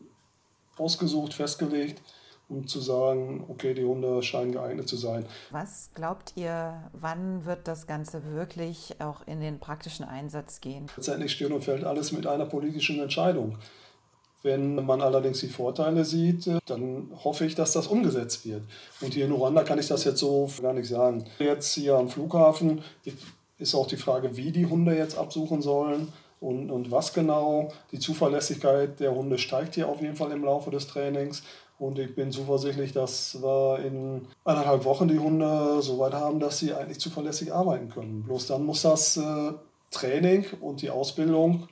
ausgesucht, 0.77 1.33
festgelegt 1.33 2.01
um 2.49 2.67
zu 2.67 2.79
sagen, 2.79 3.43
okay, 3.49 3.73
die 3.73 3.83
Hunde 3.83 4.23
scheinen 4.23 4.53
geeignet 4.53 4.87
zu 4.87 4.95
sein. 4.95 5.25
Was 5.51 5.89
glaubt 5.93 6.33
ihr, 6.35 6.89
wann 6.93 7.45
wird 7.45 7.67
das 7.67 7.87
Ganze 7.87 8.23
wirklich 8.33 8.95
auch 8.99 9.27
in 9.27 9.41
den 9.41 9.59
praktischen 9.59 10.05
Einsatz 10.05 10.61
gehen? 10.61 10.87
Letztendlich 10.95 11.33
steht 11.33 11.51
und 11.51 11.63
fällt 11.63 11.83
alles 11.83 12.11
mit 12.11 12.25
einer 12.25 12.45
politischen 12.45 12.99
Entscheidung. 12.99 13.57
Wenn 14.43 14.75
man 14.85 15.01
allerdings 15.01 15.39
die 15.39 15.49
Vorteile 15.49 16.05
sieht, 16.05 16.47
dann 16.67 17.11
hoffe 17.23 17.45
ich, 17.45 17.55
dass 17.55 17.73
das 17.73 17.87
umgesetzt 17.87 18.45
wird. 18.45 18.61
Und 19.01 19.13
hier 19.13 19.25
in 19.25 19.31
Ruanda 19.31 19.63
kann 19.63 19.79
ich 19.79 19.87
das 19.87 20.05
jetzt 20.05 20.19
so 20.19 20.49
gar 20.61 20.73
nicht 20.73 20.87
sagen. 20.87 21.25
Jetzt 21.39 21.73
hier 21.73 21.95
am 21.95 22.07
Flughafen 22.07 22.81
ist 23.57 23.75
auch 23.75 23.87
die 23.87 23.97
Frage, 23.97 24.37
wie 24.37 24.51
die 24.51 24.67
Hunde 24.67 24.95
jetzt 24.95 25.17
absuchen 25.17 25.61
sollen 25.61 26.13
und, 26.39 26.69
und 26.69 26.91
was 26.91 27.13
genau. 27.13 27.73
Die 27.91 27.99
Zuverlässigkeit 27.99 28.99
der 28.99 29.13
Hunde 29.13 29.37
steigt 29.37 29.75
hier 29.75 29.89
auf 29.89 30.01
jeden 30.01 30.15
Fall 30.15 30.31
im 30.31 30.45
Laufe 30.45 30.69
des 30.69 30.87
Trainings. 30.87 31.43
Und 31.79 31.99
ich 31.99 32.15
bin 32.15 32.31
zuversichtlich, 32.31 32.91
dass 32.91 33.41
wir 33.41 33.79
in 33.85 34.27
eineinhalb 34.43 34.83
Wochen 34.83 35.07
die 35.07 35.19
Hunde 35.19 35.81
so 35.81 35.99
weit 35.99 36.13
haben, 36.13 36.39
dass 36.39 36.57
sie 36.59 36.73
eigentlich 36.73 36.99
zuverlässig 36.99 37.53
arbeiten 37.53 37.89
können. 37.89 38.23
Bloß 38.23 38.47
dann 38.47 38.65
muss 38.65 38.81
das 38.81 39.17
äh, 39.17 39.53
Training 39.91 40.45
und 40.59 40.81
die 40.81 40.89
Ausbildung 40.89 41.67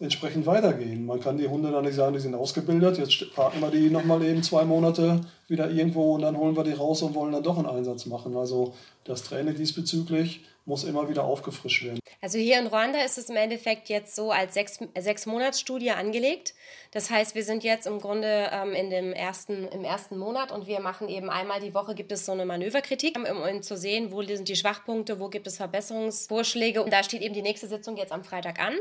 entsprechend 0.00 0.46
weitergehen. 0.46 1.06
Man 1.06 1.20
kann 1.20 1.38
die 1.38 1.48
Hunde 1.48 1.70
dann 1.70 1.84
nicht 1.84 1.94
sagen, 1.94 2.14
die 2.14 2.20
sind 2.20 2.34
ausgebildet, 2.34 2.98
jetzt 2.98 3.34
parken 3.34 3.60
wir 3.60 3.70
die 3.70 3.90
nochmal 3.90 4.22
eben 4.24 4.42
zwei 4.42 4.64
Monate 4.64 5.20
wieder 5.48 5.70
irgendwo 5.70 6.14
und 6.14 6.22
dann 6.22 6.36
holen 6.36 6.56
wir 6.56 6.64
die 6.64 6.72
raus 6.72 7.02
und 7.02 7.14
wollen 7.14 7.32
dann 7.32 7.42
doch 7.42 7.58
einen 7.58 7.66
Einsatz 7.66 8.06
machen. 8.06 8.36
Also 8.36 8.74
das 9.04 9.22
Training 9.22 9.54
diesbezüglich 9.54 10.44
muss 10.66 10.84
immer 10.84 11.08
wieder 11.08 11.24
aufgefrischt 11.24 11.84
werden. 11.84 12.00
Also 12.20 12.38
hier 12.38 12.58
in 12.58 12.66
Ruanda 12.66 13.00
ist 13.00 13.18
es 13.18 13.28
im 13.28 13.36
Endeffekt 13.36 13.88
jetzt 13.88 14.16
so 14.16 14.30
als 14.30 14.54
sechs, 14.54 14.78
sechs 14.98 15.26
angelegt. 15.26 16.54
Das 16.90 17.10
heißt, 17.10 17.34
wir 17.34 17.42
sind 17.42 17.64
jetzt 17.64 17.86
im 17.86 18.00
Grunde 18.00 18.50
ähm, 18.52 18.72
in 18.72 18.90
dem 18.90 19.12
ersten, 19.12 19.66
im 19.68 19.84
ersten 19.84 20.16
Monat 20.16 20.52
und 20.52 20.66
wir 20.66 20.80
machen 20.80 21.08
eben 21.08 21.28
einmal 21.28 21.60
die 21.60 21.74
Woche 21.74 21.94
gibt 21.94 22.12
es 22.12 22.24
so 22.24 22.32
eine 22.32 22.46
Manöverkritik, 22.46 23.16
um, 23.16 23.24
um 23.24 23.62
zu 23.62 23.76
sehen, 23.76 24.12
wo 24.12 24.22
sind 24.22 24.48
die 24.48 24.56
Schwachpunkte, 24.56 25.18
wo 25.18 25.28
gibt 25.28 25.46
es 25.46 25.56
Verbesserungsvorschläge. 25.56 26.82
Und 26.82 26.92
da 26.92 27.02
steht 27.02 27.22
eben 27.22 27.34
die 27.34 27.42
nächste 27.42 27.66
Sitzung 27.66 27.96
jetzt 27.96 28.12
am 28.12 28.22
Freitag 28.22 28.60
an. 28.60 28.74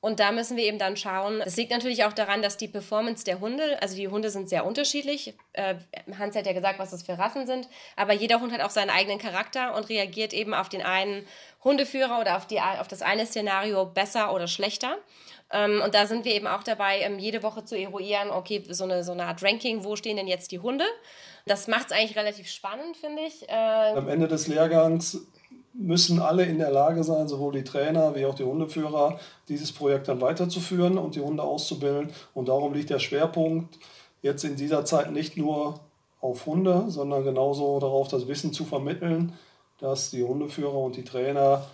Und 0.00 0.18
da 0.18 0.32
müssen 0.32 0.56
wir 0.56 0.64
eben 0.64 0.78
dann 0.78 0.96
schauen. 0.96 1.42
Es 1.42 1.56
liegt 1.56 1.70
natürlich 1.70 2.04
auch 2.04 2.12
daran, 2.12 2.40
dass 2.40 2.56
die 2.56 2.68
Performance 2.68 3.22
der 3.24 3.40
Hunde, 3.40 3.80
also 3.82 3.96
die 3.96 4.08
Hunde 4.08 4.30
sind 4.30 4.48
sehr 4.48 4.64
unterschiedlich. 4.64 5.34
Äh, 5.52 5.74
Hans 6.18 6.34
hat 6.34 6.46
ja 6.46 6.54
gesagt, 6.54 6.78
was 6.78 6.90
das 6.90 7.02
für 7.02 7.18
Rassen 7.18 7.46
sind. 7.46 7.68
Aber 7.96 8.14
jeder 8.14 8.40
Hund 8.40 8.52
hat 8.52 8.62
auch 8.62 8.70
seinen 8.70 8.90
eigenen 8.90 9.18
Charakter 9.18 9.76
und 9.76 9.88
reagiert 9.90 10.32
eben 10.32 10.54
auf 10.54 10.70
den 10.70 10.82
einen 10.82 11.26
Hundeführer 11.62 12.18
oder 12.20 12.36
auf, 12.36 12.46
die, 12.46 12.60
auf 12.60 12.88
das 12.88 13.02
eine 13.02 13.26
Szenario 13.26 13.84
besser 13.84 14.34
oder 14.34 14.48
schlechter. 14.48 14.96
Ähm, 15.52 15.82
und 15.84 15.94
da 15.94 16.06
sind 16.06 16.24
wir 16.24 16.34
eben 16.34 16.46
auch 16.46 16.62
dabei, 16.62 17.00
ähm, 17.00 17.18
jede 17.18 17.42
Woche 17.42 17.64
zu 17.64 17.76
eruieren, 17.76 18.30
okay, 18.30 18.62
so 18.68 18.84
eine, 18.84 19.02
so 19.02 19.12
eine 19.12 19.24
Art 19.24 19.42
Ranking, 19.42 19.84
wo 19.84 19.96
stehen 19.96 20.16
denn 20.16 20.28
jetzt 20.28 20.52
die 20.52 20.60
Hunde? 20.60 20.84
Das 21.46 21.66
macht 21.66 21.86
es 21.86 21.92
eigentlich 21.92 22.16
relativ 22.16 22.48
spannend, 22.48 22.96
finde 22.96 23.22
ich. 23.22 23.48
Äh, 23.48 23.52
Am 23.52 24.08
Ende 24.08 24.28
des 24.28 24.46
Lehrgangs 24.46 25.26
müssen 25.72 26.20
alle 26.20 26.44
in 26.44 26.58
der 26.58 26.70
Lage 26.70 27.04
sein, 27.04 27.28
sowohl 27.28 27.52
die 27.52 27.64
Trainer 27.64 28.14
wie 28.14 28.26
auch 28.26 28.34
die 28.34 28.44
Hundeführer, 28.44 29.18
dieses 29.48 29.72
Projekt 29.72 30.08
dann 30.08 30.20
weiterzuführen 30.20 30.98
und 30.98 31.14
die 31.14 31.20
Hunde 31.20 31.42
auszubilden. 31.42 32.12
Und 32.34 32.48
darum 32.48 32.74
liegt 32.74 32.90
der 32.90 32.98
Schwerpunkt 32.98 33.78
jetzt 34.22 34.44
in 34.44 34.56
dieser 34.56 34.84
Zeit 34.84 35.12
nicht 35.12 35.36
nur 35.36 35.80
auf 36.20 36.46
Hunde, 36.46 36.84
sondern 36.88 37.24
genauso 37.24 37.78
darauf, 37.80 38.08
das 38.08 38.28
Wissen 38.28 38.52
zu 38.52 38.64
vermitteln, 38.64 39.32
dass 39.78 40.10
die 40.10 40.22
Hundeführer 40.22 40.76
und 40.76 40.96
die 40.96 41.04
Trainer 41.04 41.64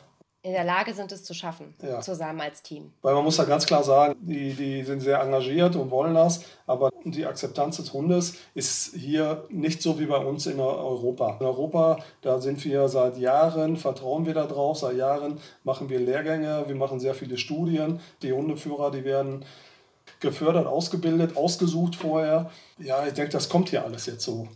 in 0.47 0.53
der 0.53 0.63
Lage 0.63 0.95
sind, 0.95 1.11
es 1.11 1.25
zu 1.25 1.35
schaffen, 1.35 1.75
ja. 1.83 2.01
zusammen 2.01 2.41
als 2.41 2.63
Team. 2.63 2.93
Weil 3.03 3.15
man 3.15 3.25
muss 3.25 3.37
ja 3.37 3.43
ganz 3.43 3.67
klar 3.67 3.83
sagen, 3.83 4.15
die, 4.21 4.55
die 4.55 4.85
sind 4.85 5.01
sehr 5.01 5.21
engagiert 5.21 5.75
und 5.75 5.91
wollen 5.91 6.15
das, 6.15 6.45
aber 6.69 6.93
die 7.05 7.27
Akzeptanz 7.27 7.79
des 7.79 7.93
Hundes 7.93 8.35
ist 8.55 8.95
hier 8.95 9.45
nicht 9.51 9.83
so 9.83 9.99
wie 9.99 10.07
bei 10.07 10.19
uns 10.19 10.47
in 10.47 10.61
Europa. 10.61 11.37
In 11.41 11.47
Europa, 11.47 11.99
da 12.23 12.41
sind 12.41 12.65
wir 12.65 12.89
seit 12.89 13.19
Jahren, 13.19 13.77
vertrauen 13.77 14.25
wir 14.25 14.35
darauf, 14.35 14.79
seit 14.79 14.97
Jahren 14.97 15.41
machen 15.65 15.89
wir 15.89 15.99
Lehrgänge, 15.99 16.63
wir 16.69 16.77
machen 16.77 17.01
sehr 17.01 17.15
viele 17.15 17.39
Studien. 17.39 17.99
Die 18.23 18.33
Hundeführer, 18.33 18.93
die 18.93 19.05
werden 19.05 19.45
gefördert, 20.21 20.69
ausgebildet, 20.69 21.37
ausgesucht 21.37 21.97
vorher. 21.97 22.51
Ja, 22.79 23.05
ich 23.05 23.15
denke, 23.15 23.33
das 23.33 23.49
kommt 23.49 23.71
hier 23.71 23.85
alles 23.85 24.07
jetzt 24.07 24.23
so. 24.23 24.47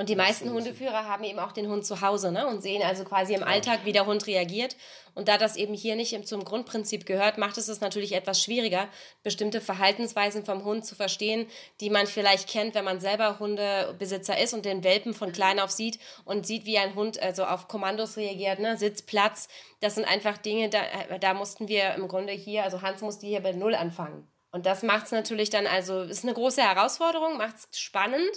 Und 0.00 0.08
die 0.08 0.14
meisten 0.14 0.52
Hundeführer 0.52 1.08
haben 1.08 1.24
eben 1.24 1.40
auch 1.40 1.50
den 1.50 1.68
Hund 1.68 1.84
zu 1.84 2.00
Hause 2.00 2.30
ne? 2.30 2.46
und 2.46 2.62
sehen 2.62 2.84
also 2.84 3.02
quasi 3.02 3.34
im 3.34 3.42
Alltag, 3.42 3.80
wie 3.82 3.92
der 3.92 4.06
Hund 4.06 4.28
reagiert. 4.28 4.76
Und 5.16 5.26
da 5.26 5.38
das 5.38 5.56
eben 5.56 5.74
hier 5.74 5.96
nicht 5.96 6.28
zum 6.28 6.44
Grundprinzip 6.44 7.04
gehört, 7.04 7.36
macht 7.36 7.58
es 7.58 7.66
es 7.66 7.80
natürlich 7.80 8.12
etwas 8.12 8.40
schwieriger, 8.40 8.86
bestimmte 9.24 9.60
Verhaltensweisen 9.60 10.44
vom 10.44 10.64
Hund 10.64 10.86
zu 10.86 10.94
verstehen, 10.94 11.48
die 11.80 11.90
man 11.90 12.06
vielleicht 12.06 12.48
kennt, 12.48 12.76
wenn 12.76 12.84
man 12.84 13.00
selber 13.00 13.40
Hundebesitzer 13.40 14.38
ist 14.38 14.54
und 14.54 14.64
den 14.64 14.84
Welpen 14.84 15.14
von 15.14 15.32
klein 15.32 15.58
auf 15.58 15.72
sieht 15.72 15.98
und 16.24 16.46
sieht, 16.46 16.64
wie 16.64 16.78
ein 16.78 16.94
Hund 16.94 17.20
also 17.20 17.44
auf 17.44 17.66
Kommandos 17.66 18.16
reagiert, 18.16 18.60
ne? 18.60 18.76
Sitz, 18.76 19.02
Platz. 19.02 19.48
Das 19.80 19.96
sind 19.96 20.06
einfach 20.06 20.38
Dinge, 20.38 20.68
da, 20.68 20.78
äh, 20.78 21.18
da 21.18 21.34
mussten 21.34 21.66
wir 21.66 21.94
im 21.94 22.06
Grunde 22.06 22.32
hier, 22.32 22.62
also 22.62 22.82
Hans 22.82 23.00
musste 23.00 23.26
hier 23.26 23.40
bei 23.40 23.50
Null 23.50 23.74
anfangen. 23.74 24.28
Und 24.52 24.64
das 24.64 24.84
macht 24.84 25.06
es 25.06 25.10
natürlich 25.10 25.50
dann, 25.50 25.66
also 25.66 26.02
ist 26.02 26.22
eine 26.22 26.34
große 26.34 26.62
Herausforderung, 26.62 27.36
macht 27.36 27.56
es 27.56 27.80
spannend 27.80 28.30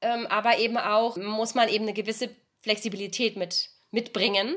aber 0.00 0.58
eben 0.58 0.76
auch 0.76 1.16
muss 1.16 1.54
man 1.54 1.68
eben 1.68 1.84
eine 1.84 1.94
gewisse 1.94 2.30
Flexibilität 2.62 3.36
mit, 3.36 3.70
mitbringen, 3.90 4.56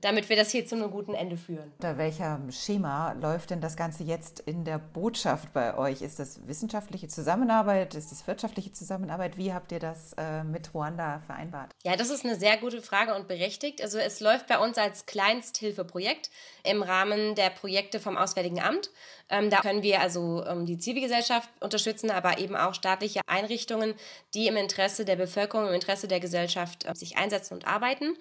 damit 0.00 0.28
wir 0.28 0.36
das 0.36 0.50
hier 0.50 0.66
zu 0.66 0.74
einem 0.74 0.90
guten 0.90 1.14
Ende 1.14 1.36
führen. 1.36 1.72
Unter 1.78 1.98
welchem 1.98 2.50
Schema 2.50 3.12
läuft 3.12 3.50
denn 3.50 3.60
das 3.60 3.76
Ganze 3.76 4.04
jetzt 4.04 4.40
in 4.40 4.64
der 4.64 4.78
Botschaft 4.78 5.52
bei 5.52 5.76
euch? 5.76 6.02
Ist 6.02 6.18
das 6.18 6.46
wissenschaftliche 6.46 7.08
Zusammenarbeit? 7.08 7.94
Ist 7.94 8.12
das 8.12 8.26
wirtschaftliche 8.26 8.72
Zusammenarbeit? 8.72 9.36
Wie 9.36 9.52
habt 9.52 9.72
ihr 9.72 9.78
das 9.78 10.12
äh, 10.14 10.44
mit 10.44 10.74
Ruanda 10.74 11.20
vereinbart? 11.26 11.72
Ja, 11.84 11.96
das 11.96 12.10
ist 12.10 12.24
eine 12.24 12.36
sehr 12.36 12.56
gute 12.56 12.82
Frage 12.82 13.14
und 13.14 13.28
berechtigt. 13.28 13.82
Also 13.82 13.98
es 13.98 14.20
läuft 14.20 14.46
bei 14.46 14.58
uns 14.58 14.78
als 14.78 15.06
Kleinsthilfeprojekt 15.06 16.30
im 16.64 16.82
Rahmen 16.82 17.34
der 17.34 17.50
Projekte 17.50 18.00
vom 18.00 18.16
Auswärtigen 18.16 18.60
Amt. 18.60 18.90
Ähm, 19.28 19.50
da 19.50 19.60
können 19.60 19.82
wir 19.82 20.00
also 20.00 20.44
ähm, 20.46 20.66
die 20.66 20.78
Zivilgesellschaft 20.78 21.48
unterstützen, 21.60 22.10
aber 22.10 22.38
eben 22.38 22.54
auch 22.54 22.74
staatliche 22.74 23.20
Einrichtungen, 23.26 23.94
die 24.34 24.46
im 24.46 24.56
Interesse 24.56 25.04
der 25.04 25.16
Bevölkerung, 25.16 25.66
im 25.66 25.74
Interesse 25.74 26.06
der 26.06 26.20
Gesellschaft 26.20 26.84
äh, 26.84 26.94
sich 26.94 27.16
einsetzen 27.16 27.54
und 27.54 27.66
arbeiten. 27.66 28.16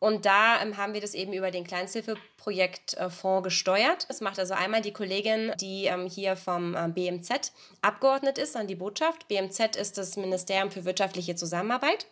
Und 0.00 0.26
da 0.26 0.60
ähm, 0.60 0.76
haben 0.76 0.94
wir 0.94 1.00
das 1.00 1.14
eben 1.18 1.32
über 1.32 1.50
den 1.50 1.64
Kleinsthilfeprojektfonds 1.64 3.44
gesteuert. 3.44 4.06
Das 4.08 4.20
macht 4.20 4.38
also 4.38 4.54
einmal 4.54 4.80
die 4.80 4.92
Kollegin, 4.92 5.52
die 5.60 5.84
ähm, 5.84 6.06
hier 6.06 6.36
vom 6.36 6.74
äh, 6.74 6.88
BMZ 6.88 7.52
abgeordnet 7.82 8.38
ist 8.38 8.56
an 8.56 8.66
die 8.66 8.76
Botschaft. 8.76 9.28
BMZ 9.28 9.76
ist 9.76 9.98
das 9.98 10.16
Ministerium 10.16 10.70
für 10.70 10.84
wirtschaftliche 10.84 11.34
Zusammenarbeit. 11.34 12.06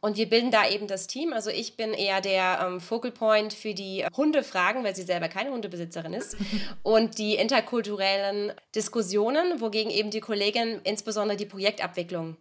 Und 0.00 0.16
wir 0.16 0.28
bilden 0.28 0.50
da 0.50 0.68
eben 0.68 0.86
das 0.86 1.06
Team. 1.06 1.32
Also 1.32 1.50
ich 1.50 1.76
bin 1.76 1.92
eher 1.92 2.20
der 2.20 2.60
ähm, 2.62 2.80
Focal 2.80 3.10
Point 3.10 3.52
für 3.52 3.74
die 3.74 4.04
Hundefragen, 4.16 4.84
weil 4.84 4.94
sie 4.94 5.02
selber 5.02 5.28
keine 5.28 5.50
Hundebesitzerin 5.50 6.12
ist. 6.12 6.36
Und 6.82 7.18
die 7.18 7.34
interkulturellen 7.34 8.52
Diskussionen, 8.74 9.60
wogegen 9.60 9.90
eben 9.90 10.10
die 10.10 10.20
Kollegin 10.20 10.80
insbesondere 10.84 11.36
die 11.36 11.46
Projektabwicklung 11.46 12.36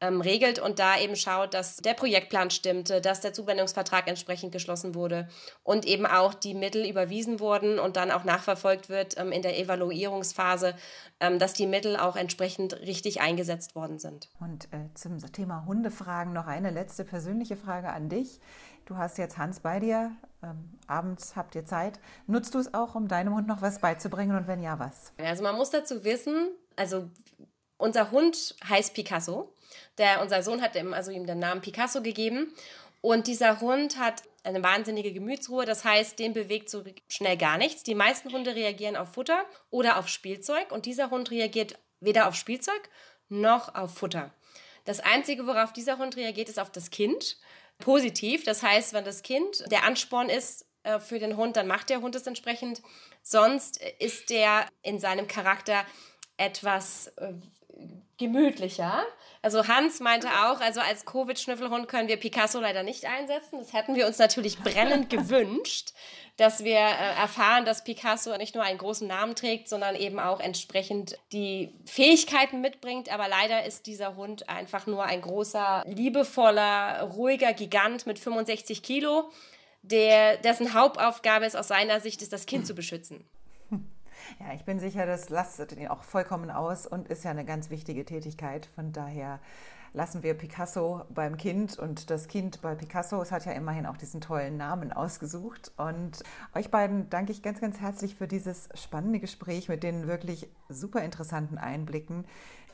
ähm, 0.00 0.20
regelt 0.20 0.58
und 0.58 0.78
da 0.78 0.98
eben 0.98 1.16
schaut, 1.16 1.54
dass 1.54 1.76
der 1.78 1.94
Projektplan 1.94 2.50
stimmte, 2.50 3.00
dass 3.00 3.20
der 3.20 3.32
Zuwendungsvertrag 3.32 4.06
entsprechend 4.06 4.52
geschlossen 4.52 4.94
wurde 4.94 5.28
und 5.64 5.84
eben 5.86 6.06
auch 6.06 6.34
die 6.34 6.54
Mittel 6.54 6.88
überwiesen 6.88 7.40
wurden 7.40 7.78
und 7.78 7.96
dann 7.96 8.10
auch 8.10 8.24
nachverfolgt 8.24 8.88
wird 8.88 9.18
ähm, 9.18 9.32
in 9.32 9.42
der 9.42 9.58
Evaluierungsphase, 9.58 10.74
ähm, 11.20 11.38
dass 11.38 11.52
die 11.52 11.66
Mittel 11.66 11.96
auch 11.96 12.16
entsprechend 12.16 12.74
richtig 12.80 13.20
eingesetzt 13.20 13.74
worden 13.74 13.98
sind. 13.98 14.28
Und 14.40 14.66
äh, 14.72 14.88
zum 14.94 15.18
Thema 15.32 15.64
Hundefragen 15.66 16.32
noch 16.32 16.46
eine 16.46 16.70
letzte 16.70 17.04
persönliche 17.04 17.56
Frage 17.56 17.88
an 17.88 18.08
dich. 18.08 18.40
Du 18.86 18.96
hast 18.96 19.18
jetzt 19.18 19.36
Hans 19.36 19.60
bei 19.60 19.80
dir, 19.80 20.12
ähm, 20.42 20.78
abends 20.86 21.36
habt 21.36 21.54
ihr 21.54 21.66
Zeit. 21.66 22.00
Nutzt 22.26 22.54
du 22.54 22.58
es 22.58 22.72
auch, 22.72 22.94
um 22.94 23.08
deinem 23.08 23.34
Hund 23.34 23.46
noch 23.46 23.60
was 23.60 23.80
beizubringen 23.80 24.36
und 24.36 24.46
wenn 24.46 24.62
ja, 24.62 24.78
was? 24.78 25.12
Also 25.18 25.42
man 25.42 25.56
muss 25.56 25.70
dazu 25.70 26.04
wissen, 26.04 26.48
also 26.76 27.10
unser 27.76 28.10
Hund 28.10 28.56
heißt 28.68 28.94
Picasso. 28.94 29.52
Der, 29.98 30.20
unser 30.20 30.42
Sohn 30.42 30.62
hat 30.62 30.76
ihm, 30.76 30.94
also 30.94 31.10
ihm 31.10 31.26
den 31.26 31.38
Namen 31.38 31.60
Picasso 31.60 32.02
gegeben. 32.02 32.52
Und 33.00 33.26
dieser 33.26 33.60
Hund 33.60 33.98
hat 33.98 34.22
eine 34.42 34.62
wahnsinnige 34.62 35.12
Gemütsruhe, 35.12 35.64
das 35.64 35.84
heißt, 35.84 36.18
den 36.18 36.32
bewegt 36.32 36.70
so 36.70 36.82
schnell 37.08 37.36
gar 37.36 37.58
nichts. 37.58 37.82
Die 37.82 37.94
meisten 37.94 38.32
Hunde 38.32 38.54
reagieren 38.54 38.96
auf 38.96 39.12
Futter 39.12 39.44
oder 39.70 39.98
auf 39.98 40.08
Spielzeug 40.08 40.72
und 40.72 40.86
dieser 40.86 41.10
Hund 41.10 41.30
reagiert 41.30 41.78
weder 42.00 42.28
auf 42.28 42.34
Spielzeug 42.34 42.88
noch 43.28 43.74
auf 43.74 43.94
Futter. 43.94 44.32
Das 44.84 45.00
Einzige, 45.00 45.46
worauf 45.46 45.72
dieser 45.72 45.98
Hund 45.98 46.16
reagiert, 46.16 46.48
ist 46.48 46.58
auf 46.58 46.72
das 46.72 46.90
Kind. 46.90 47.36
Positiv, 47.78 48.42
das 48.42 48.62
heißt, 48.64 48.92
wenn 48.92 49.04
das 49.04 49.22
Kind 49.22 49.64
der 49.70 49.84
Ansporn 49.84 50.30
ist 50.30 50.66
äh, 50.82 50.98
für 50.98 51.20
den 51.20 51.36
Hund, 51.36 51.56
dann 51.56 51.68
macht 51.68 51.90
der 51.90 52.00
Hund 52.00 52.16
es 52.16 52.26
entsprechend. 52.26 52.82
Sonst 53.22 53.80
ist 54.00 54.30
der 54.30 54.66
in 54.82 54.98
seinem 54.98 55.28
Charakter 55.28 55.84
etwas 56.38 57.08
äh, 57.18 57.34
gemütlicher. 58.16 59.04
Also 59.42 59.68
Hans 59.68 60.00
meinte 60.00 60.28
auch, 60.28 60.60
also 60.60 60.80
als 60.80 61.04
Covid-Schnüffelhund 61.04 61.88
können 61.88 62.08
wir 62.08 62.16
Picasso 62.16 62.60
leider 62.60 62.82
nicht 62.82 63.04
einsetzen. 63.06 63.58
Das 63.58 63.72
hätten 63.72 63.94
wir 63.94 64.06
uns 64.06 64.18
natürlich 64.18 64.58
brennend 64.58 65.10
gewünscht, 65.10 65.92
dass 66.36 66.64
wir 66.64 66.76
äh, 66.76 67.20
erfahren, 67.20 67.64
dass 67.64 67.84
Picasso 67.84 68.36
nicht 68.36 68.54
nur 68.54 68.64
einen 68.64 68.78
großen 68.78 69.06
Namen 69.06 69.34
trägt, 69.34 69.68
sondern 69.68 69.94
eben 69.94 70.18
auch 70.18 70.40
entsprechend 70.40 71.18
die 71.32 71.72
Fähigkeiten 71.84 72.60
mitbringt. 72.60 73.12
Aber 73.12 73.28
leider 73.28 73.64
ist 73.64 73.86
dieser 73.86 74.16
Hund 74.16 74.48
einfach 74.48 74.86
nur 74.86 75.04
ein 75.04 75.20
großer, 75.20 75.84
liebevoller, 75.86 77.02
ruhiger 77.02 77.52
Gigant 77.52 78.06
mit 78.06 78.18
65 78.18 78.82
Kilo, 78.82 79.30
der, 79.82 80.36
dessen 80.38 80.74
Hauptaufgabe 80.74 81.44
es 81.44 81.54
aus 81.54 81.68
seiner 81.68 82.00
Sicht 82.00 82.22
ist, 82.22 82.32
das 82.32 82.46
Kind 82.46 82.66
zu 82.66 82.74
beschützen. 82.74 83.24
Ja, 84.40 84.54
ich 84.54 84.64
bin 84.64 84.78
sicher, 84.78 85.06
das 85.06 85.28
lastet 85.28 85.72
ihn 85.72 85.88
auch 85.88 86.02
vollkommen 86.02 86.50
aus 86.50 86.86
und 86.86 87.08
ist 87.08 87.24
ja 87.24 87.30
eine 87.30 87.44
ganz 87.44 87.70
wichtige 87.70 88.04
Tätigkeit. 88.04 88.66
Von 88.74 88.92
daher 88.92 89.40
lassen 89.92 90.22
wir 90.22 90.34
Picasso 90.34 91.02
beim 91.08 91.36
Kind 91.36 91.78
und 91.78 92.10
das 92.10 92.28
Kind 92.28 92.60
bei 92.60 92.74
Picasso. 92.74 93.20
Es 93.22 93.32
hat 93.32 93.46
ja 93.46 93.52
immerhin 93.52 93.86
auch 93.86 93.96
diesen 93.96 94.20
tollen 94.20 94.56
Namen 94.56 94.92
ausgesucht. 94.92 95.72
Und 95.76 96.22
euch 96.54 96.70
beiden 96.70 97.08
danke 97.10 97.32
ich 97.32 97.42
ganz, 97.42 97.60
ganz 97.60 97.80
herzlich 97.80 98.14
für 98.14 98.28
dieses 98.28 98.68
spannende 98.74 99.20
Gespräch 99.20 99.68
mit 99.68 99.82
den 99.82 100.06
wirklich 100.06 100.48
super 100.68 101.02
interessanten 101.02 101.58
Einblicken 101.58 102.24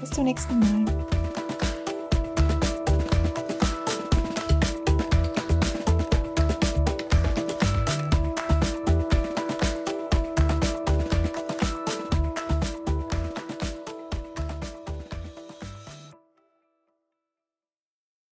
Bis 0.00 0.10
zum 0.10 0.24
nächsten 0.24 0.58
Mal. 0.58 0.84